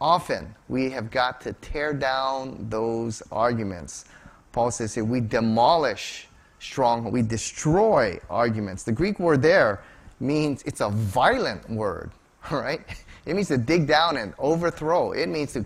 Often 0.00 0.54
we 0.68 0.90
have 0.90 1.10
got 1.10 1.40
to 1.42 1.52
tear 1.54 1.92
down 1.92 2.66
those 2.70 3.22
arguments. 3.30 4.06
Paul 4.52 4.70
says 4.70 4.94
here, 4.94 5.04
we 5.04 5.20
demolish 5.20 6.26
strong, 6.58 7.10
we 7.10 7.22
destroy 7.22 8.18
arguments. 8.28 8.82
The 8.82 8.92
Greek 8.92 9.20
word 9.20 9.42
there 9.42 9.82
means 10.18 10.62
it's 10.62 10.80
a 10.80 10.90
violent 10.90 11.68
word, 11.68 12.10
right? 12.50 12.80
It 13.26 13.34
means 13.34 13.48
to 13.48 13.58
dig 13.58 13.86
down 13.86 14.16
and 14.16 14.34
overthrow. 14.38 15.12
It 15.12 15.28
means 15.28 15.52
to 15.52 15.64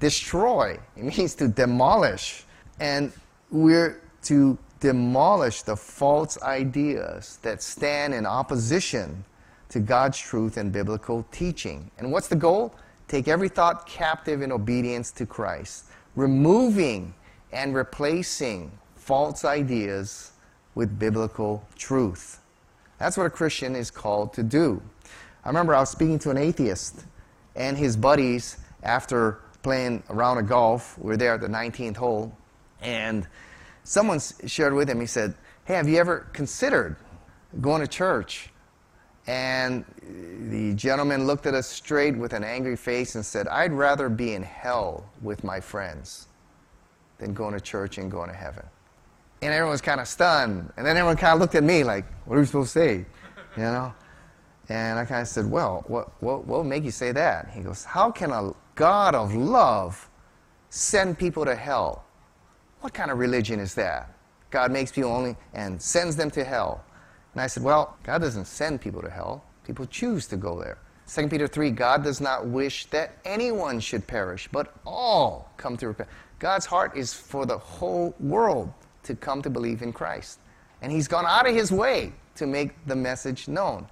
destroy. 0.00 0.78
It 0.96 1.04
means 1.04 1.34
to 1.36 1.48
demolish. 1.48 2.44
And 2.80 3.12
we're 3.50 4.00
to 4.24 4.58
demolish 4.80 5.62
the 5.62 5.76
false 5.76 6.40
ideas 6.42 7.38
that 7.42 7.62
stand 7.62 8.14
in 8.14 8.26
opposition 8.26 9.24
to 9.68 9.80
God's 9.80 10.18
truth 10.18 10.56
and 10.56 10.72
biblical 10.72 11.26
teaching. 11.30 11.90
And 11.98 12.10
what's 12.10 12.28
the 12.28 12.36
goal? 12.36 12.74
Take 13.08 13.28
every 13.28 13.48
thought 13.48 13.86
captive 13.86 14.42
in 14.42 14.50
obedience 14.50 15.10
to 15.12 15.26
Christ, 15.26 15.84
removing 16.16 17.14
and 17.52 17.74
replacing 17.74 18.70
false 18.96 19.44
ideas 19.44 20.32
with 20.74 20.98
biblical 20.98 21.66
truth. 21.76 22.40
That's 22.98 23.16
what 23.16 23.26
a 23.26 23.30
Christian 23.30 23.76
is 23.76 23.90
called 23.90 24.32
to 24.34 24.42
do. 24.42 24.82
I 25.44 25.48
remember 25.48 25.74
I 25.74 25.80
was 25.80 25.90
speaking 25.90 26.18
to 26.20 26.30
an 26.30 26.38
atheist 26.38 27.04
and 27.54 27.76
his 27.76 27.96
buddies 27.96 28.56
after 28.82 29.40
playing 29.62 30.02
around 30.08 30.10
a 30.10 30.14
round 30.14 30.40
of 30.40 30.48
golf. 30.48 30.98
We 30.98 31.08
were 31.08 31.16
there 31.16 31.34
at 31.34 31.40
the 31.40 31.48
19th 31.48 31.96
hole, 31.96 32.36
and 32.80 33.26
someone 33.84 34.20
shared 34.46 34.74
with 34.74 34.88
him, 34.88 35.00
he 35.00 35.06
said, 35.06 35.34
Hey, 35.64 35.74
have 35.74 35.88
you 35.88 35.98
ever 35.98 36.28
considered 36.32 36.96
going 37.60 37.80
to 37.80 37.86
church? 37.86 38.50
And 39.26 39.84
the 40.50 40.74
gentleman 40.74 41.26
looked 41.26 41.46
at 41.46 41.54
us 41.54 41.66
straight 41.66 42.16
with 42.16 42.34
an 42.34 42.44
angry 42.44 42.76
face 42.76 43.14
and 43.14 43.24
said, 43.24 43.48
I'd 43.48 43.72
rather 43.72 44.08
be 44.08 44.34
in 44.34 44.42
hell 44.42 45.08
with 45.22 45.44
my 45.44 45.60
friends 45.60 46.28
than 47.18 47.32
going 47.32 47.54
to 47.54 47.60
church 47.60 47.96
and 47.98 48.10
going 48.10 48.28
to 48.28 48.36
heaven. 48.36 48.64
And 49.40 49.52
everyone 49.52 49.72
was 49.72 49.80
kind 49.80 50.00
of 50.00 50.08
stunned. 50.08 50.72
And 50.76 50.86
then 50.86 50.96
everyone 50.96 51.16
kind 51.16 51.34
of 51.34 51.40
looked 51.40 51.54
at 51.54 51.62
me 51.62 51.84
like, 51.84 52.04
what 52.26 52.36
are 52.36 52.40
we 52.40 52.46
supposed 52.46 52.72
to 52.74 52.78
say? 52.78 53.06
You 53.56 53.62
know? 53.62 53.94
And 54.68 54.98
I 54.98 55.04
kind 55.04 55.22
of 55.22 55.28
said, 55.28 55.50
well, 55.50 55.84
what, 55.86 56.10
what, 56.22 56.46
what 56.46 56.60
would 56.60 56.68
make 56.68 56.84
you 56.84 56.90
say 56.90 57.12
that? 57.12 57.50
He 57.50 57.60
goes, 57.60 57.84
how 57.84 58.10
can 58.10 58.30
a 58.30 58.52
God 58.74 59.14
of 59.14 59.34
love 59.34 60.08
send 60.70 61.18
people 61.18 61.44
to 61.44 61.54
hell? 61.54 62.04
What 62.80 62.92
kind 62.92 63.10
of 63.10 63.18
religion 63.18 63.60
is 63.60 63.74
that? 63.74 64.10
God 64.50 64.70
makes 64.70 64.92
people 64.92 65.10
only 65.10 65.36
and 65.52 65.80
sends 65.80 66.16
them 66.16 66.30
to 66.32 66.44
hell. 66.44 66.84
And 67.34 67.42
I 67.42 67.46
said, 67.48 67.62
well, 67.62 67.96
God 68.04 68.18
doesn't 68.18 68.46
send 68.46 68.80
people 68.80 69.02
to 69.02 69.10
hell. 69.10 69.44
People 69.66 69.86
choose 69.86 70.26
to 70.28 70.36
go 70.36 70.58
there. 70.58 70.78
2 71.06 71.28
Peter 71.28 71.46
3, 71.46 71.70
God 71.70 72.02
does 72.02 72.20
not 72.20 72.46
wish 72.46 72.86
that 72.86 73.18
anyone 73.24 73.78
should 73.80 74.06
perish, 74.06 74.48
but 74.50 74.74
all 74.86 75.52
come 75.56 75.76
to 75.76 75.88
repent. 75.88 76.08
God's 76.38 76.64
heart 76.64 76.96
is 76.96 77.12
for 77.12 77.44
the 77.44 77.58
whole 77.58 78.14
world 78.20 78.72
to 79.02 79.14
come 79.14 79.42
to 79.42 79.50
believe 79.50 79.82
in 79.82 79.92
Christ. 79.92 80.38
And 80.80 80.90
he's 80.90 81.08
gone 81.08 81.26
out 81.26 81.46
of 81.46 81.54
his 81.54 81.70
way 81.70 82.12
to 82.36 82.46
make 82.46 82.72
the 82.86 82.96
message 82.96 83.48
known. 83.48 83.86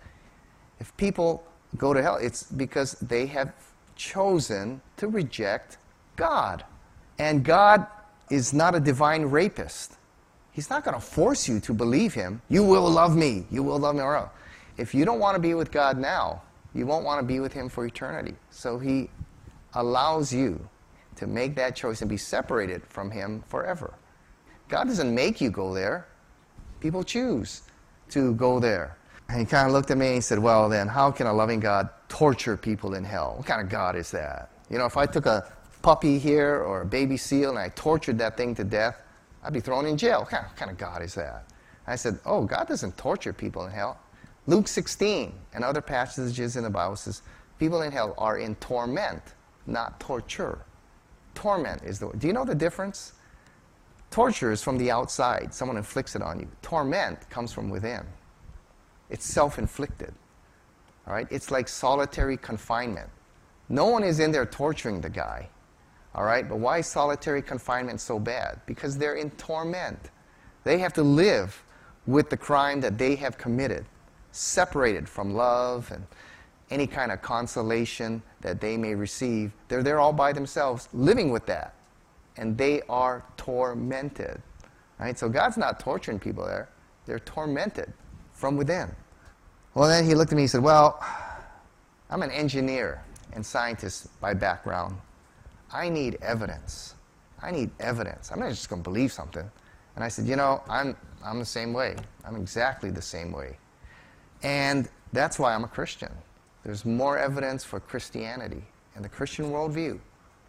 If 0.81 0.97
people 0.97 1.45
go 1.77 1.93
to 1.93 2.03
hell, 2.03 2.17
it's 2.17 2.45
because 2.45 2.93
they 3.01 3.27
have 3.27 3.53
chosen 3.97 4.81
to 4.97 5.09
reject 5.09 5.79
God. 6.17 6.65
And 7.19 7.45
God 7.45 7.87
is 8.31 8.53
not 8.53 8.75
a 8.75 8.81
divine 8.81 9.27
rapist. 9.27 9.97
He's 10.53 10.71
not 10.71 10.85
going 10.85 10.95
to 10.95 11.01
force 11.01 11.49
you 11.49 11.61
to 11.61 11.73
believe 11.73 12.15
him. 12.15 12.41
You 12.49 12.63
will 12.63 12.89
love 12.89 13.17
me. 13.17 13.47
You 13.51 13.63
will 13.63 13.79
love 13.79 13.97
me. 13.97 14.03
Or 14.03 14.31
if 14.77 14.95
you 14.95 15.05
don't 15.05 15.19
want 15.19 15.35
to 15.35 15.41
be 15.41 15.55
with 15.55 15.73
God 15.73 15.99
now, 15.99 16.43
you 16.75 16.87
won't 16.87 17.05
want 17.05 17.21
to 17.21 17.27
be 17.27 17.41
with 17.41 17.53
him 17.53 17.69
for 17.69 17.87
eternity. 17.87 18.35
So 18.51 18.79
he 18.79 19.11
allows 19.75 20.33
you 20.33 20.69
to 21.17 21.27
make 21.27 21.55
that 21.57 21.77
choice 21.77 22.01
and 22.01 22.09
be 22.09 22.17
separated 22.17 22.83
from 22.87 23.11
Him 23.11 23.43
forever. 23.49 23.95
God 24.69 24.89
doesn't 24.89 25.15
make 25.15 25.41
you 25.41 25.51
go 25.51 25.75
there, 25.75 26.07
people 26.81 27.03
choose 27.03 27.63
to 28.11 28.35
go 28.35 28.59
there. 28.59 28.97
And 29.29 29.41
he 29.41 29.47
kind 29.47 29.67
of 29.67 29.73
looked 29.73 29.91
at 29.91 29.97
me 29.97 30.07
and 30.07 30.15
he 30.17 30.21
said, 30.21 30.39
Well, 30.39 30.69
then, 30.69 30.89
how 30.89 31.11
can 31.11 31.27
a 31.27 31.33
loving 31.33 31.61
God 31.61 31.89
torture 32.09 32.57
people 32.57 32.95
in 32.95 33.05
hell? 33.05 33.35
What 33.37 33.47
kind 33.47 33.61
of 33.61 33.69
God 33.69 33.97
is 33.97 34.11
that? 34.11 34.51
You 34.69 34.79
know, 34.79 34.87
if 34.87 34.97
I 34.97 35.07
took 35.07 35.27
a 35.27 35.51
puppy 35.81 36.19
here 36.19 36.63
or 36.63 36.83
a 36.83 36.87
baby 36.87 37.17
seal 37.17 37.51
and 37.51 37.59
I 37.59 37.71
tortured 37.71 38.19
that 38.19 38.37
thing 38.37 38.55
to 38.57 38.65
death, 38.65 39.03
I'd 39.43 39.53
be 39.53 39.61
thrown 39.61 39.87
in 39.87 39.97
jail. 39.97 40.21
What 40.21 40.57
kind 40.57 40.71
of, 40.71 40.79
God 40.79 41.03
is 41.03 41.15
that? 41.15 41.45
I 41.87 41.97
said, 41.97 42.19
Oh, 42.25 42.45
God 42.45 42.69
doesn't 42.69 42.97
torture 42.97 43.33
people 43.33 43.67
in 43.67 43.73
hell. 43.73 43.99
Luke 44.47 44.69
16 44.69 45.33
and 45.55 45.65
other 45.65 45.81
passages 45.81 46.57
in 46.57 46.65
the 46.65 46.71
Bible 46.71 46.97
says 46.97 47.23
people 47.59 47.83
in 47.83 47.93
hell 47.93 48.15
are 48.19 48.39
in 48.39 48.55
torment, 48.57 49.23
not 49.67 50.01
torture. 50.01 50.59
Torment 51.35 51.83
is 51.85 51.99
the 51.99 52.07
word. 52.07 52.19
Do 52.19 52.27
you 52.27 52.33
know 52.33 52.45
the 52.45 52.55
difference? 52.55 53.13
Torture 54.11 54.53
is 54.53 54.63
from 54.63 54.79
the 54.79 54.91
outside, 54.91 55.55
someone 55.55 55.77
inflicts 55.77 56.15
it 56.15 56.23
on 56.23 56.39
you. 56.39 56.49
Torment 56.61 57.29
comes 57.31 57.53
from 57.53 57.71
within. 57.71 58.05
It's 59.11 59.25
self 59.25 59.59
inflicted. 59.59 60.13
All 61.07 61.15
right? 61.15 61.27
It's 61.31 61.51
like 61.51 61.69
solitary 61.69 62.37
confinement. 62.37 63.09
No 63.69 63.87
one 63.87 64.05
is 64.05 64.21
in 64.21 64.33
there 64.33 64.47
torturing 64.47 65.01
the 65.01 65.09
guy. 65.09 65.49
All 66.15 66.25
right? 66.25 66.49
But 66.49 66.59
why 66.59 66.79
is 66.79 66.87
solitary 66.87 67.43
confinement 67.43 68.01
so 68.01 68.19
bad? 68.19 68.61
Because 68.67 68.99
they're 68.99 69.15
in 69.15 69.31
torment. 69.33 70.11
They 70.65 70.79
have 70.79 70.93
to 70.95 71.03
live 71.03 71.63
with 72.07 72.31
the 72.31 72.37
crime 72.37 72.81
that 72.81 72.99
they 72.99 73.15
have 73.17 73.39
committed, 73.39 73.87
separated 74.33 75.09
from 75.09 75.35
love 75.35 75.91
and 75.93 76.07
any 76.71 76.87
kind 76.87 77.13
of 77.13 77.23
consolation 77.23 78.23
that 78.41 78.61
they 78.61 78.77
may 78.77 78.95
receive. 78.95 79.53
They're 79.69 79.83
there 79.83 80.01
all 80.01 80.13
by 80.13 80.33
themselves, 80.33 80.89
living 80.93 81.31
with 81.31 81.47
that. 81.47 81.75
And 82.37 82.57
they 82.57 82.83
are 82.89 83.25
tormented. 83.37 84.41
Right? 84.99 85.19
So 85.19 85.29
God's 85.29 85.57
not 85.57 85.81
torturing 85.81 86.19
people 86.19 86.47
there. 86.47 86.69
They're 87.05 87.19
tormented 87.19 87.93
from 88.33 88.57
within. 88.57 88.95
Well, 89.75 89.89
then 89.89 90.05
he 90.05 90.15
looked 90.15 90.33
at 90.33 90.37
me 90.37 90.43
and 90.43 90.51
said, 90.51 90.63
Well, 90.63 91.03
I'm 92.11 92.23
an 92.23 92.31
engineer 92.31 93.03
and 93.33 93.45
scientist 93.45 94.09
by 94.21 94.35
background. 94.35 94.97
I 95.73 95.89
need 95.89 96.19
evidence. 96.23 96.95
I 97.41 97.51
need 97.51 97.71
evidence. 97.81 98.31
I'm 98.31 98.41
not 98.41 98.51
just 98.51 98.69
going 98.69 98.83
to 98.83 98.89
believe 98.89 99.13
something. 99.13 99.49
And 99.95 100.05
I 100.05 100.09
said, 100.09 100.27
You 100.27 100.37
know, 100.37 100.63
I'm, 100.69 100.97
I'm 101.25 101.39
the 101.39 101.45
same 101.45 101.73
way. 101.73 101.97
I'm 102.25 102.37
exactly 102.37 102.91
the 102.91 103.03
same 103.03 103.33
way. 103.33 103.57
And 104.43 104.89
that's 105.13 105.39
why 105.39 105.55
I'm 105.55 105.65
a 105.65 105.69
Christian. 105.69 106.11
There's 106.65 106.85
more 106.85 107.19
evidence 107.19 107.65
for 107.65 107.81
Christianity 107.81 108.63
and 108.95 109.05
the 109.05 109.09
Christian 109.09 109.47
worldview 109.47 109.99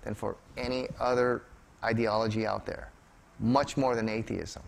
than 0.03 0.13
for 0.13 0.35
any 0.57 0.87
other 0.99 1.43
ideology 1.83 2.45
out 2.45 2.65
there. 2.65 2.91
Much 3.39 3.77
more 3.77 3.95
than 3.95 4.09
atheism. 4.09 4.63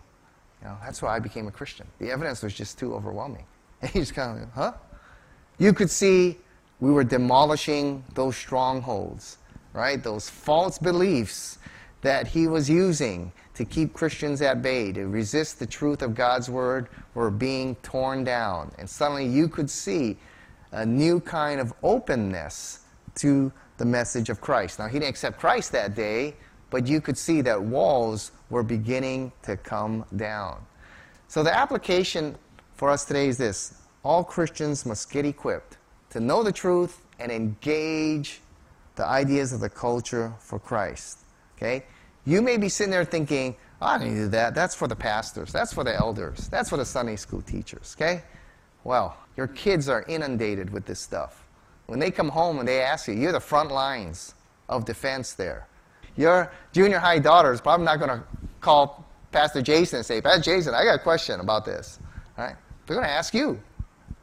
You 0.62 0.68
know, 0.68 0.76
that's 0.82 1.02
why 1.02 1.14
I 1.14 1.18
became 1.18 1.46
a 1.46 1.52
Christian. 1.52 1.86
The 1.98 2.10
evidence 2.10 2.42
was 2.42 2.54
just 2.54 2.78
too 2.78 2.94
overwhelming. 2.94 3.44
And 3.82 3.90
he's 3.90 4.10
kind 4.10 4.42
of, 4.42 4.50
huh? 4.52 4.72
You 5.58 5.74
could 5.74 5.90
see 5.90 6.38
we 6.80 6.90
were 6.90 7.04
demolishing 7.04 8.02
those 8.14 8.34
strongholds, 8.36 9.36
right? 9.76 10.02
Those 10.02 10.28
false 10.28 10.78
beliefs 10.78 11.58
that 12.00 12.26
he 12.26 12.48
was 12.48 12.68
using 12.68 13.32
to 13.54 13.64
keep 13.64 13.92
Christians 13.92 14.42
at 14.42 14.62
bay, 14.62 14.92
to 14.92 15.06
resist 15.06 15.58
the 15.58 15.66
truth 15.66 16.02
of 16.02 16.14
God's 16.14 16.50
word, 16.50 16.88
were 17.14 17.30
being 17.30 17.74
torn 17.76 18.24
down. 18.24 18.72
And 18.78 18.88
suddenly 18.88 19.26
you 19.26 19.48
could 19.48 19.70
see 19.70 20.16
a 20.72 20.84
new 20.84 21.20
kind 21.20 21.60
of 21.60 21.72
openness 21.82 22.80
to 23.16 23.52
the 23.78 23.84
message 23.84 24.30
of 24.30 24.40
Christ. 24.40 24.78
Now, 24.78 24.86
he 24.86 24.94
didn't 24.94 25.10
accept 25.10 25.38
Christ 25.38 25.72
that 25.72 25.94
day, 25.94 26.34
but 26.70 26.86
you 26.86 27.00
could 27.00 27.16
see 27.16 27.40
that 27.42 27.60
walls 27.60 28.32
were 28.50 28.62
beginning 28.62 29.32
to 29.42 29.56
come 29.56 30.04
down. 30.16 30.60
So, 31.28 31.42
the 31.42 31.54
application 31.54 32.36
for 32.74 32.90
us 32.90 33.04
today 33.04 33.28
is 33.28 33.38
this 33.38 33.82
all 34.04 34.22
Christians 34.22 34.86
must 34.86 35.10
get 35.10 35.24
equipped 35.24 35.78
to 36.10 36.20
know 36.20 36.42
the 36.42 36.52
truth 36.52 37.02
and 37.18 37.32
engage 37.32 38.40
the 38.96 39.06
ideas 39.06 39.52
of 39.52 39.60
the 39.60 39.68
culture 39.68 40.32
for 40.40 40.58
Christ. 40.58 41.20
Okay? 41.56 41.84
You 42.24 42.42
may 42.42 42.56
be 42.56 42.68
sitting 42.68 42.90
there 42.90 43.04
thinking, 43.04 43.56
oh, 43.80 43.86
I 43.86 43.98
don't 43.98 44.14
need 44.14 44.30
that. 44.32 44.54
That's 44.54 44.74
for 44.74 44.88
the 44.88 44.96
pastors. 44.96 45.52
That's 45.52 45.72
for 45.72 45.84
the 45.84 45.94
elders. 45.94 46.48
That's 46.48 46.70
for 46.70 46.76
the 46.76 46.84
Sunday 46.84 47.16
school 47.16 47.42
teachers. 47.42 47.94
Okay? 47.96 48.22
Well, 48.84 49.16
your 49.36 49.46
kids 49.48 49.88
are 49.88 50.04
inundated 50.08 50.70
with 50.70 50.86
this 50.86 51.00
stuff. 51.00 51.46
When 51.86 51.98
they 51.98 52.10
come 52.10 52.28
home 52.28 52.58
and 52.58 52.66
they 52.66 52.80
ask 52.80 53.06
you, 53.06 53.14
you're 53.14 53.32
the 53.32 53.40
front 53.40 53.70
lines 53.70 54.34
of 54.68 54.84
defense 54.84 55.34
there. 55.34 55.68
Your 56.16 56.50
junior 56.72 56.98
high 56.98 57.18
daughter 57.18 57.52
is 57.52 57.60
probably 57.60 57.84
not 57.84 57.98
going 57.98 58.10
to 58.10 58.24
call 58.60 59.04
Pastor 59.30 59.62
Jason 59.62 59.98
and 59.98 60.06
say, 60.06 60.20
Pastor 60.20 60.42
Jason, 60.42 60.74
I 60.74 60.84
got 60.84 60.96
a 60.96 61.02
question 61.02 61.40
about 61.40 61.64
this. 61.64 62.00
All 62.38 62.44
right? 62.44 62.56
They're 62.86 62.96
going 62.96 63.06
to 63.06 63.12
ask 63.12 63.34
you. 63.34 63.60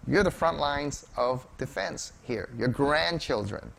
You're 0.08 0.24
the 0.24 0.32
front 0.32 0.58
lines 0.58 1.06
of 1.16 1.46
defense 1.58 2.14
here. 2.24 2.50
Your 2.58 2.68
grandchildren. 2.68 3.72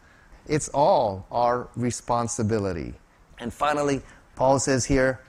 It's 0.47 0.69
all 0.69 1.27
our 1.31 1.69
responsibility. 1.77 2.95
And 3.39 3.53
finally, 3.53 4.03
Paul 4.37 4.59
says 4.59 4.85
here, 4.85 5.21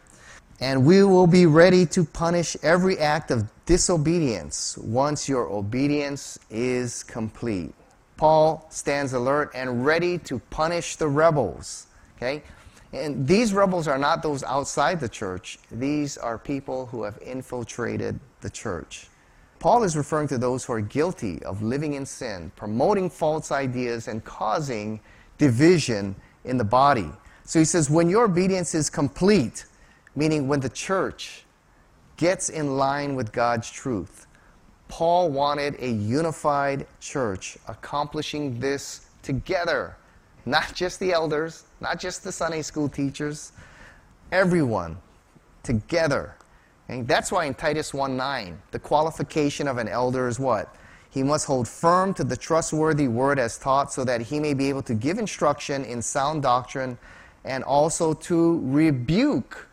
and 0.59 0.85
we 0.85 1.03
will 1.03 1.27
be 1.27 1.45
ready 1.45 1.85
to 1.87 2.05
punish 2.05 2.55
every 2.63 2.97
act 2.97 3.31
of 3.31 3.49
disobedience 3.65 4.77
once 4.77 5.27
your 5.27 5.47
obedience 5.47 6.39
is 6.49 7.03
complete. 7.03 7.73
Paul 8.17 8.65
stands 8.69 9.13
alert 9.13 9.51
and 9.53 9.85
ready 9.85 10.17
to 10.19 10.39
punish 10.49 10.95
the 10.95 11.07
rebels. 11.07 11.87
Okay? 12.17 12.41
And 12.93 13.27
these 13.27 13.53
rebels 13.53 13.87
are 13.89 13.97
not 13.97 14.23
those 14.23 14.43
outside 14.43 15.01
the 15.01 15.09
church, 15.09 15.59
these 15.69 16.17
are 16.17 16.37
people 16.37 16.85
who 16.85 17.03
have 17.03 17.19
infiltrated 17.21 18.19
the 18.39 18.49
church. 18.49 19.07
Paul 19.65 19.81
is 19.81 19.97
referring 19.97 20.27
to 20.27 20.37
those 20.37 20.63
who 20.63 20.73
are 20.73 20.79
guilty 20.79 21.41
of 21.41 21.63
living 21.63 21.95
in 21.95 22.05
sin, 22.05 22.51
promoting 22.55 23.09
false 23.09 23.51
ideas, 23.51 24.07
and 24.07 24.23
causing 24.23 24.99
division 25.39 26.15
in 26.43 26.57
the 26.57 26.63
body. 26.63 27.09
So 27.45 27.57
he 27.57 27.65
says, 27.65 27.89
when 27.89 28.07
your 28.07 28.25
obedience 28.25 28.75
is 28.75 28.91
complete, 28.91 29.65
meaning 30.15 30.47
when 30.47 30.59
the 30.59 30.69
church 30.69 31.45
gets 32.15 32.49
in 32.49 32.77
line 32.77 33.15
with 33.15 33.31
God's 33.31 33.71
truth, 33.71 34.27
Paul 34.87 35.31
wanted 35.31 35.77
a 35.79 35.89
unified 35.89 36.85
church 36.99 37.57
accomplishing 37.67 38.59
this 38.59 39.07
together. 39.23 39.97
Not 40.45 40.75
just 40.75 40.99
the 40.99 41.11
elders, 41.11 41.63
not 41.81 41.99
just 41.99 42.23
the 42.23 42.31
Sunday 42.31 42.61
school 42.61 42.87
teachers, 42.87 43.51
everyone 44.31 44.95
together 45.63 46.35
and 46.87 47.07
that's 47.07 47.31
why 47.31 47.45
in 47.45 47.53
Titus 47.53 47.91
1:9, 47.91 48.57
the 48.71 48.79
qualification 48.79 49.67
of 49.67 49.77
an 49.77 49.87
elder 49.87 50.27
is 50.27 50.39
what? 50.39 50.75
He 51.09 51.23
must 51.23 51.45
hold 51.45 51.67
firm 51.67 52.13
to 52.15 52.23
the 52.23 52.37
trustworthy 52.37 53.07
word 53.07 53.39
as 53.39 53.57
taught 53.57 53.91
so 53.91 54.03
that 54.03 54.21
he 54.21 54.39
may 54.39 54.53
be 54.53 54.69
able 54.69 54.83
to 54.83 54.93
give 54.93 55.17
instruction 55.17 55.85
in 55.85 56.01
sound 56.01 56.43
doctrine 56.43 56.97
and 57.43 57.63
also 57.63 58.13
to 58.13 58.59
rebuke, 58.65 59.67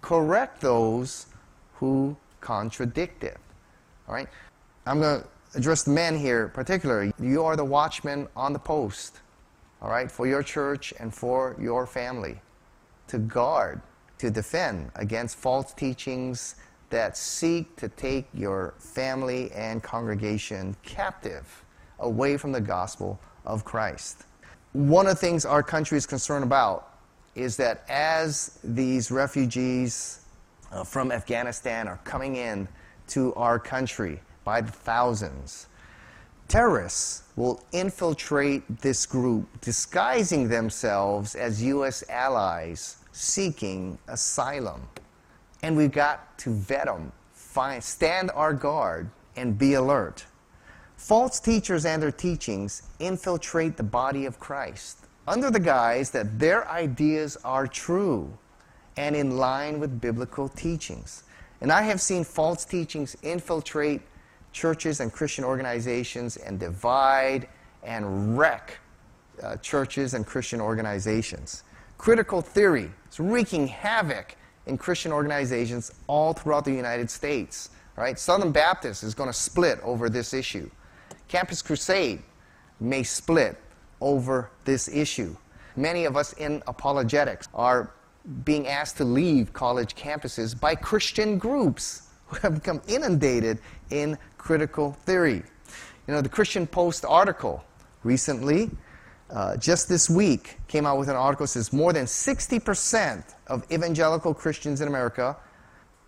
correct 0.00 0.60
those 0.60 1.26
who 1.74 2.16
contradict 2.40 3.22
it. 3.22 3.36
All 4.08 4.14
right? 4.14 4.28
I'm 4.86 5.00
going 5.00 5.20
to 5.20 5.28
address 5.58 5.82
the 5.82 5.90
men 5.90 6.16
here 6.18 6.48
particularly. 6.48 7.12
You 7.20 7.44
are 7.44 7.54
the 7.54 7.64
watchman 7.64 8.26
on 8.34 8.52
the 8.52 8.58
post, 8.58 9.20
all 9.82 9.90
right, 9.90 10.10
for 10.10 10.26
your 10.26 10.42
church 10.42 10.94
and 10.98 11.14
for 11.14 11.54
your 11.60 11.86
family 11.86 12.40
to 13.08 13.18
guard 13.18 13.80
to 14.18 14.30
defend 14.30 14.90
against 14.96 15.36
false 15.36 15.72
teachings 15.72 16.56
that 16.90 17.16
seek 17.16 17.76
to 17.76 17.88
take 17.88 18.26
your 18.32 18.74
family 18.78 19.50
and 19.52 19.82
congregation 19.82 20.74
captive 20.82 21.64
away 22.00 22.36
from 22.36 22.52
the 22.52 22.60
gospel 22.60 23.18
of 23.44 23.64
Christ. 23.64 24.24
One 24.72 25.06
of 25.06 25.12
the 25.12 25.20
things 25.20 25.44
our 25.44 25.62
country 25.62 25.98
is 25.98 26.06
concerned 26.06 26.44
about 26.44 26.98
is 27.34 27.56
that 27.56 27.84
as 27.88 28.58
these 28.64 29.10
refugees 29.10 30.20
uh, 30.72 30.84
from 30.84 31.12
Afghanistan 31.12 31.88
are 31.88 32.00
coming 32.04 32.36
in 32.36 32.68
to 33.08 33.34
our 33.34 33.58
country 33.58 34.20
by 34.44 34.60
the 34.60 34.72
thousands, 34.72 35.66
terrorists 36.48 37.24
will 37.36 37.62
infiltrate 37.72 38.80
this 38.80 39.06
group, 39.06 39.46
disguising 39.60 40.48
themselves 40.48 41.34
as 41.34 41.62
U.S. 41.62 42.02
allies 42.08 42.97
seeking 43.18 43.98
asylum. 44.06 44.88
And 45.62 45.76
we've 45.76 45.92
got 45.92 46.38
to 46.38 46.54
vet 46.54 46.86
them, 46.86 47.10
find, 47.32 47.82
stand 47.82 48.30
our 48.32 48.52
guard, 48.52 49.10
and 49.36 49.58
be 49.58 49.74
alert. 49.74 50.24
False 50.96 51.40
teachers 51.40 51.84
and 51.84 52.00
their 52.00 52.12
teachings 52.12 52.82
infiltrate 53.00 53.76
the 53.76 53.82
body 53.82 54.24
of 54.24 54.38
Christ 54.38 55.06
under 55.26 55.50
the 55.50 55.60
guise 55.60 56.10
that 56.10 56.38
their 56.38 56.68
ideas 56.68 57.36
are 57.44 57.66
true 57.66 58.32
and 58.96 59.16
in 59.16 59.36
line 59.36 59.80
with 59.80 60.00
biblical 60.00 60.48
teachings. 60.48 61.24
And 61.60 61.72
I 61.72 61.82
have 61.82 62.00
seen 62.00 62.22
false 62.22 62.64
teachings 62.64 63.16
infiltrate 63.22 64.02
churches 64.52 65.00
and 65.00 65.12
Christian 65.12 65.44
organizations 65.44 66.36
and 66.36 66.58
divide 66.58 67.48
and 67.82 68.38
wreck 68.38 68.78
uh, 69.42 69.56
churches 69.56 70.14
and 70.14 70.24
Christian 70.24 70.60
organizations. 70.60 71.64
Critical 71.98 72.40
theory 72.40 72.90
is 73.10 73.20
wreaking 73.20 73.66
havoc 73.66 74.36
in 74.66 74.78
Christian 74.78 75.12
organizations 75.12 75.92
all 76.06 76.32
throughout 76.32 76.64
the 76.64 76.72
United 76.72 77.10
States. 77.10 77.70
Right? 77.96 78.16
Southern 78.16 78.52
Baptist 78.52 79.02
is 79.02 79.14
going 79.14 79.28
to 79.28 79.34
split 79.34 79.80
over 79.82 80.08
this 80.08 80.32
issue. 80.32 80.70
Campus 81.26 81.60
Crusade 81.60 82.22
may 82.78 83.02
split 83.02 83.60
over 84.00 84.50
this 84.64 84.86
issue. 84.86 85.36
Many 85.74 86.04
of 86.04 86.16
us 86.16 86.32
in 86.34 86.62
apologetics 86.68 87.48
are 87.52 87.92
being 88.44 88.68
asked 88.68 88.98
to 88.98 89.04
leave 89.04 89.52
college 89.52 89.96
campuses 89.96 90.58
by 90.58 90.76
Christian 90.76 91.38
groups 91.38 92.02
who 92.26 92.36
have 92.38 92.54
become 92.54 92.80
inundated 92.86 93.58
in 93.90 94.16
critical 94.36 94.92
theory. 95.04 95.42
You 96.06 96.14
know, 96.14 96.20
the 96.20 96.28
Christian 96.28 96.66
Post 96.66 97.04
article 97.04 97.64
recently, 98.04 98.70
uh, 99.30 99.56
just 99.56 99.88
this 99.88 100.08
week, 100.08 100.58
came 100.68 100.86
out 100.86 100.98
with 100.98 101.08
an 101.08 101.16
article 101.16 101.44
that 101.44 101.48
says 101.48 101.72
more 101.72 101.92
than 101.92 102.06
60% 102.06 103.34
of 103.46 103.70
evangelical 103.70 104.32
Christians 104.32 104.80
in 104.80 104.88
America 104.88 105.36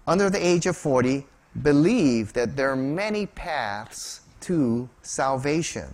under 0.06 0.30
the 0.30 0.44
age 0.44 0.66
of 0.66 0.76
40 0.76 1.26
believe 1.62 2.32
that 2.32 2.56
there 2.56 2.70
are 2.70 2.76
many 2.76 3.26
paths 3.26 4.22
to 4.40 4.88
salvation. 5.02 5.88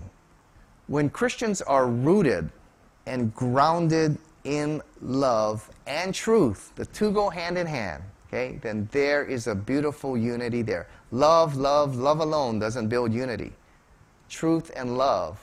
When 0.87 1.11
Christians 1.11 1.63
are 1.63 1.89
rooted 1.89 2.51
and 3.07 3.35
grounded 3.35 4.19
in 4.45 4.81
love 5.03 5.69
and 5.87 6.15
truth, 6.15 6.73
the 6.77 6.87
two 6.87 7.11
go 7.11 7.29
hand 7.29 7.59
in 7.59 7.67
hand, 7.67 8.05
okay, 8.29 8.59
then 8.63 8.89
there 8.93 9.25
is 9.25 9.49
a 9.49 9.55
beautiful 9.55 10.17
unity 10.17 10.63
there. 10.63 10.87
Love, 11.11 11.57
love, 11.57 11.97
love 11.97 12.21
alone 12.21 12.59
doesn't 12.59 12.89
build 12.89 13.13
unity. 13.13 13.53
Truth 14.29 14.71
and 14.77 14.97
love 14.97 15.41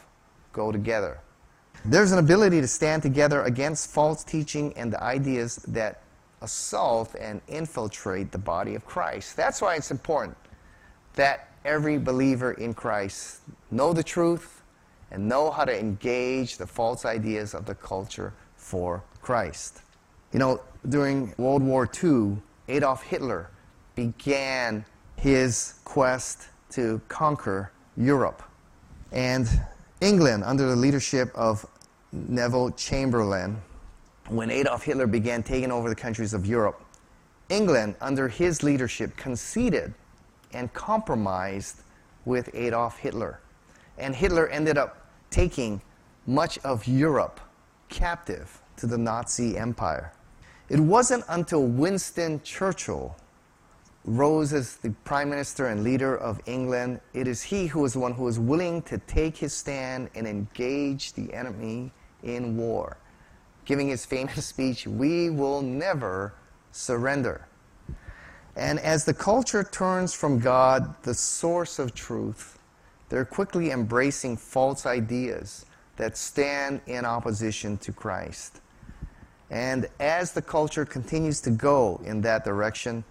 go 0.53 0.71
together. 0.71 1.19
There's 1.85 2.13
an 2.13 2.19
ability 2.19 2.61
to 2.61 2.67
stand 2.67 3.03
together 3.03 3.41
against 3.43 3.91
false 3.91 4.23
teaching 4.23 4.73
and 4.77 4.93
the 4.93 5.03
ideas 5.03 5.57
that 5.67 6.01
assault 6.41 7.13
and 7.19 7.41
infiltrate 7.49 8.31
the 8.31 8.37
body 8.37 8.75
of 8.75 8.85
Christ. 8.85 9.35
That's 9.35 9.61
why 9.61 9.75
it's 9.75 9.91
important 9.91 10.37
that 11.15 11.49
every 11.65 11.97
believer 11.97 12.53
in 12.53 12.73
Christ 12.73 13.41
know 13.69 13.91
the 13.91 14.03
truth 14.03 14.61
and 15.11 15.27
know 15.27 15.51
how 15.51 15.65
to 15.65 15.77
engage 15.77 16.57
the 16.57 16.65
false 16.65 17.03
ideas 17.03 17.53
of 17.53 17.65
the 17.65 17.75
culture 17.75 18.33
for 18.55 19.03
Christ. 19.21 19.81
You 20.31 20.39
know, 20.39 20.61
during 20.87 21.33
World 21.37 21.63
War 21.63 21.89
II, 22.01 22.37
Adolf 22.69 23.03
Hitler 23.03 23.49
began 23.95 24.85
his 25.17 25.75
quest 25.83 26.47
to 26.71 27.01
conquer 27.09 27.71
Europe. 27.97 28.41
And 29.11 29.49
England, 30.01 30.43
under 30.43 30.67
the 30.67 30.75
leadership 30.75 31.31
of 31.33 31.65
Neville 32.13 32.71
Chamberlain, 32.71 33.59
when 34.29 34.51
Adolf 34.51 34.83
Hitler 34.83 35.07
began 35.07 35.41
taking 35.41 35.71
over 35.71 35.89
the 35.89 35.95
countries 35.95 36.33
of 36.33 36.45
Europe, 36.45 36.79
England, 37.49 37.95
under 37.99 38.27
his 38.27 38.61
leadership, 38.61 39.17
conceded 39.17 39.93
and 40.53 40.71
compromised 40.73 41.81
with 42.25 42.49
Adolf 42.53 42.99
Hitler. 42.99 43.39
And 43.97 44.15
Hitler 44.15 44.47
ended 44.47 44.77
up 44.77 45.07
taking 45.29 45.81
much 46.27 46.59
of 46.59 46.87
Europe 46.87 47.39
captive 47.89 48.61
to 48.77 48.87
the 48.87 48.97
Nazi 48.97 49.57
Empire. 49.57 50.13
It 50.69 50.79
wasn't 50.79 51.25
until 51.29 51.65
Winston 51.65 52.41
Churchill 52.43 53.15
rose 54.05 54.53
as 54.53 54.77
the 54.77 54.91
prime 55.03 55.29
minister 55.29 55.67
and 55.67 55.83
leader 55.83 56.15
of 56.17 56.39
England, 56.45 56.99
it 57.13 57.27
is 57.27 57.41
he 57.41 57.67
who 57.67 57.79
was 57.81 57.93
the 57.93 57.99
one 57.99 58.13
who 58.13 58.23
was 58.23 58.37
willing 58.37 58.81
to 58.83 58.97
take 58.99 59.37
his 59.37 59.53
stand 59.53 60.09
and 60.15 60.27
engage 60.27 61.13
the 61.13 61.33
enemy 61.33 61.91
in 62.23 62.57
war 62.57 62.97
giving 63.65 63.87
his 63.87 64.05
famous 64.05 64.45
speech, 64.53 64.87
We 64.87 65.29
will 65.29 65.61
never 65.61 66.33
surrender. 66.71 67.47
And 68.55 68.79
as 68.79 69.05
the 69.05 69.13
culture 69.13 69.63
turns 69.63 70.13
from 70.13 70.39
God, 70.39 71.01
the 71.03 71.13
source 71.13 71.79
of 71.79 71.95
truth, 71.95 72.59
they're 73.09 73.25
quickly 73.25 73.71
embracing 73.71 74.37
false 74.37 74.85
ideas 74.85 75.65
that 75.97 76.17
stand 76.17 76.81
in 76.87 77.05
opposition 77.05 77.77
to 77.77 77.91
Christ. 77.91 78.61
And 79.49 79.87
as 79.99 80.31
the 80.31 80.41
culture 80.41 80.85
continues 80.85 81.41
to 81.41 81.51
go 81.51 82.01
in 82.03 82.21
that 82.21 82.43
direction, 82.43 83.03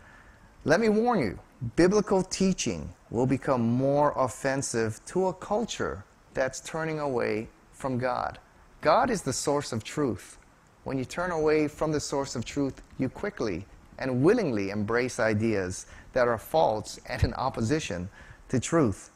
let 0.65 0.81
me 0.81 0.89
warn 0.89 1.21
you 1.21 1.39
biblical 1.77 2.23
teaching 2.23 2.93
will 3.11 3.27
become 3.27 3.63
more 3.63 4.13
offensive 4.17 5.01
to 5.07 5.29
a 5.29 5.33
culture 5.35 6.05
that's 6.35 6.61
turning 6.61 6.99
away 6.99 7.49
from 7.73 7.99
God. 7.99 8.39
God 8.83 9.11
is 9.11 9.23
the 9.23 9.33
source 9.33 9.73
of 9.73 9.85
truth. 9.85 10.39
When 10.83 10.99
you 10.99 11.05
turn 11.05 11.31
away 11.31 11.69
from 11.69 11.93
the 11.93 12.01
source 12.01 12.35
of 12.35 12.45
truth, 12.45 12.83
you 12.99 13.09
quickly 13.09 13.65
and 14.01 14.25
willingly 14.25 14.71
embrace 14.71 15.21
ideas 15.21 15.87
that 16.15 16.27
are 16.27 16.37
false 16.37 16.99
and 17.09 17.23
in 17.23 17.33
opposition 17.35 18.09
to 18.49 18.59
truth. 18.59 19.11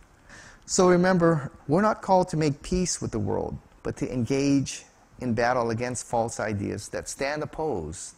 So 0.67 0.89
remember, 0.89 1.51
we're 1.67 1.83
not 1.83 2.01
called 2.01 2.29
to 2.29 2.37
make 2.37 2.63
peace 2.63 3.03
with 3.03 3.11
the 3.11 3.19
world, 3.19 3.59
but 3.83 3.97
to 3.97 4.13
engage 4.13 4.85
in 5.21 5.35
battle 5.35 5.71
against 5.71 6.07
false 6.07 6.39
ideas 6.39 6.89
that 6.91 7.09
stand 7.09 7.43
opposed 7.43 8.15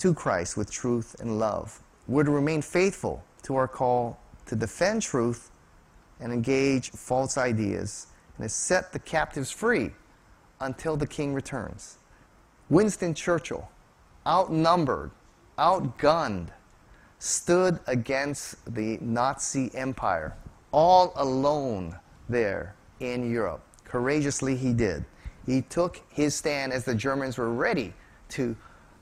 to 0.00 0.12
Christ 0.12 0.58
with 0.58 0.70
truth 0.70 1.16
and 1.18 1.38
love. 1.38 1.80
We're 2.06 2.24
to 2.24 2.30
remain 2.30 2.60
faithful 2.60 3.24
to 3.44 3.56
our 3.56 3.68
call 3.68 4.20
to 4.44 4.54
defend 4.54 5.00
truth 5.00 5.50
and 6.20 6.30
engage 6.30 6.90
false 6.90 7.38
ideas 7.38 8.08
and 8.36 8.44
to 8.44 8.50
set 8.50 8.92
the 8.92 8.98
captives 8.98 9.50
free 9.50 9.90
until 10.64 10.96
the 10.96 11.06
king 11.06 11.34
returns. 11.34 11.98
Winston 12.70 13.14
Churchill, 13.14 13.68
outnumbered, 14.26 15.10
outgunned, 15.58 16.48
stood 17.18 17.78
against 17.86 18.74
the 18.74 18.98
Nazi 19.00 19.70
Empire 19.74 20.34
all 20.72 21.12
alone 21.16 21.96
there 22.28 22.74
in 23.00 23.30
Europe. 23.30 23.62
Courageously, 23.84 24.56
he 24.56 24.72
did. 24.72 25.04
He 25.46 25.62
took 25.62 26.00
his 26.08 26.34
stand 26.34 26.72
as 26.72 26.84
the 26.84 26.94
Germans 26.94 27.38
were 27.38 27.52
ready 27.52 27.92
to 28.30 28.56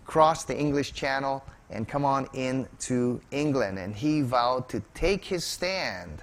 cross 0.04 0.44
the 0.44 0.58
English 0.58 0.92
Channel 0.92 1.42
and 1.70 1.88
come 1.88 2.04
on 2.04 2.28
into 2.34 3.20
England. 3.30 3.78
And 3.78 3.94
he 3.94 4.20
vowed 4.20 4.68
to 4.68 4.82
take 4.92 5.24
his 5.24 5.44
stand. 5.44 6.22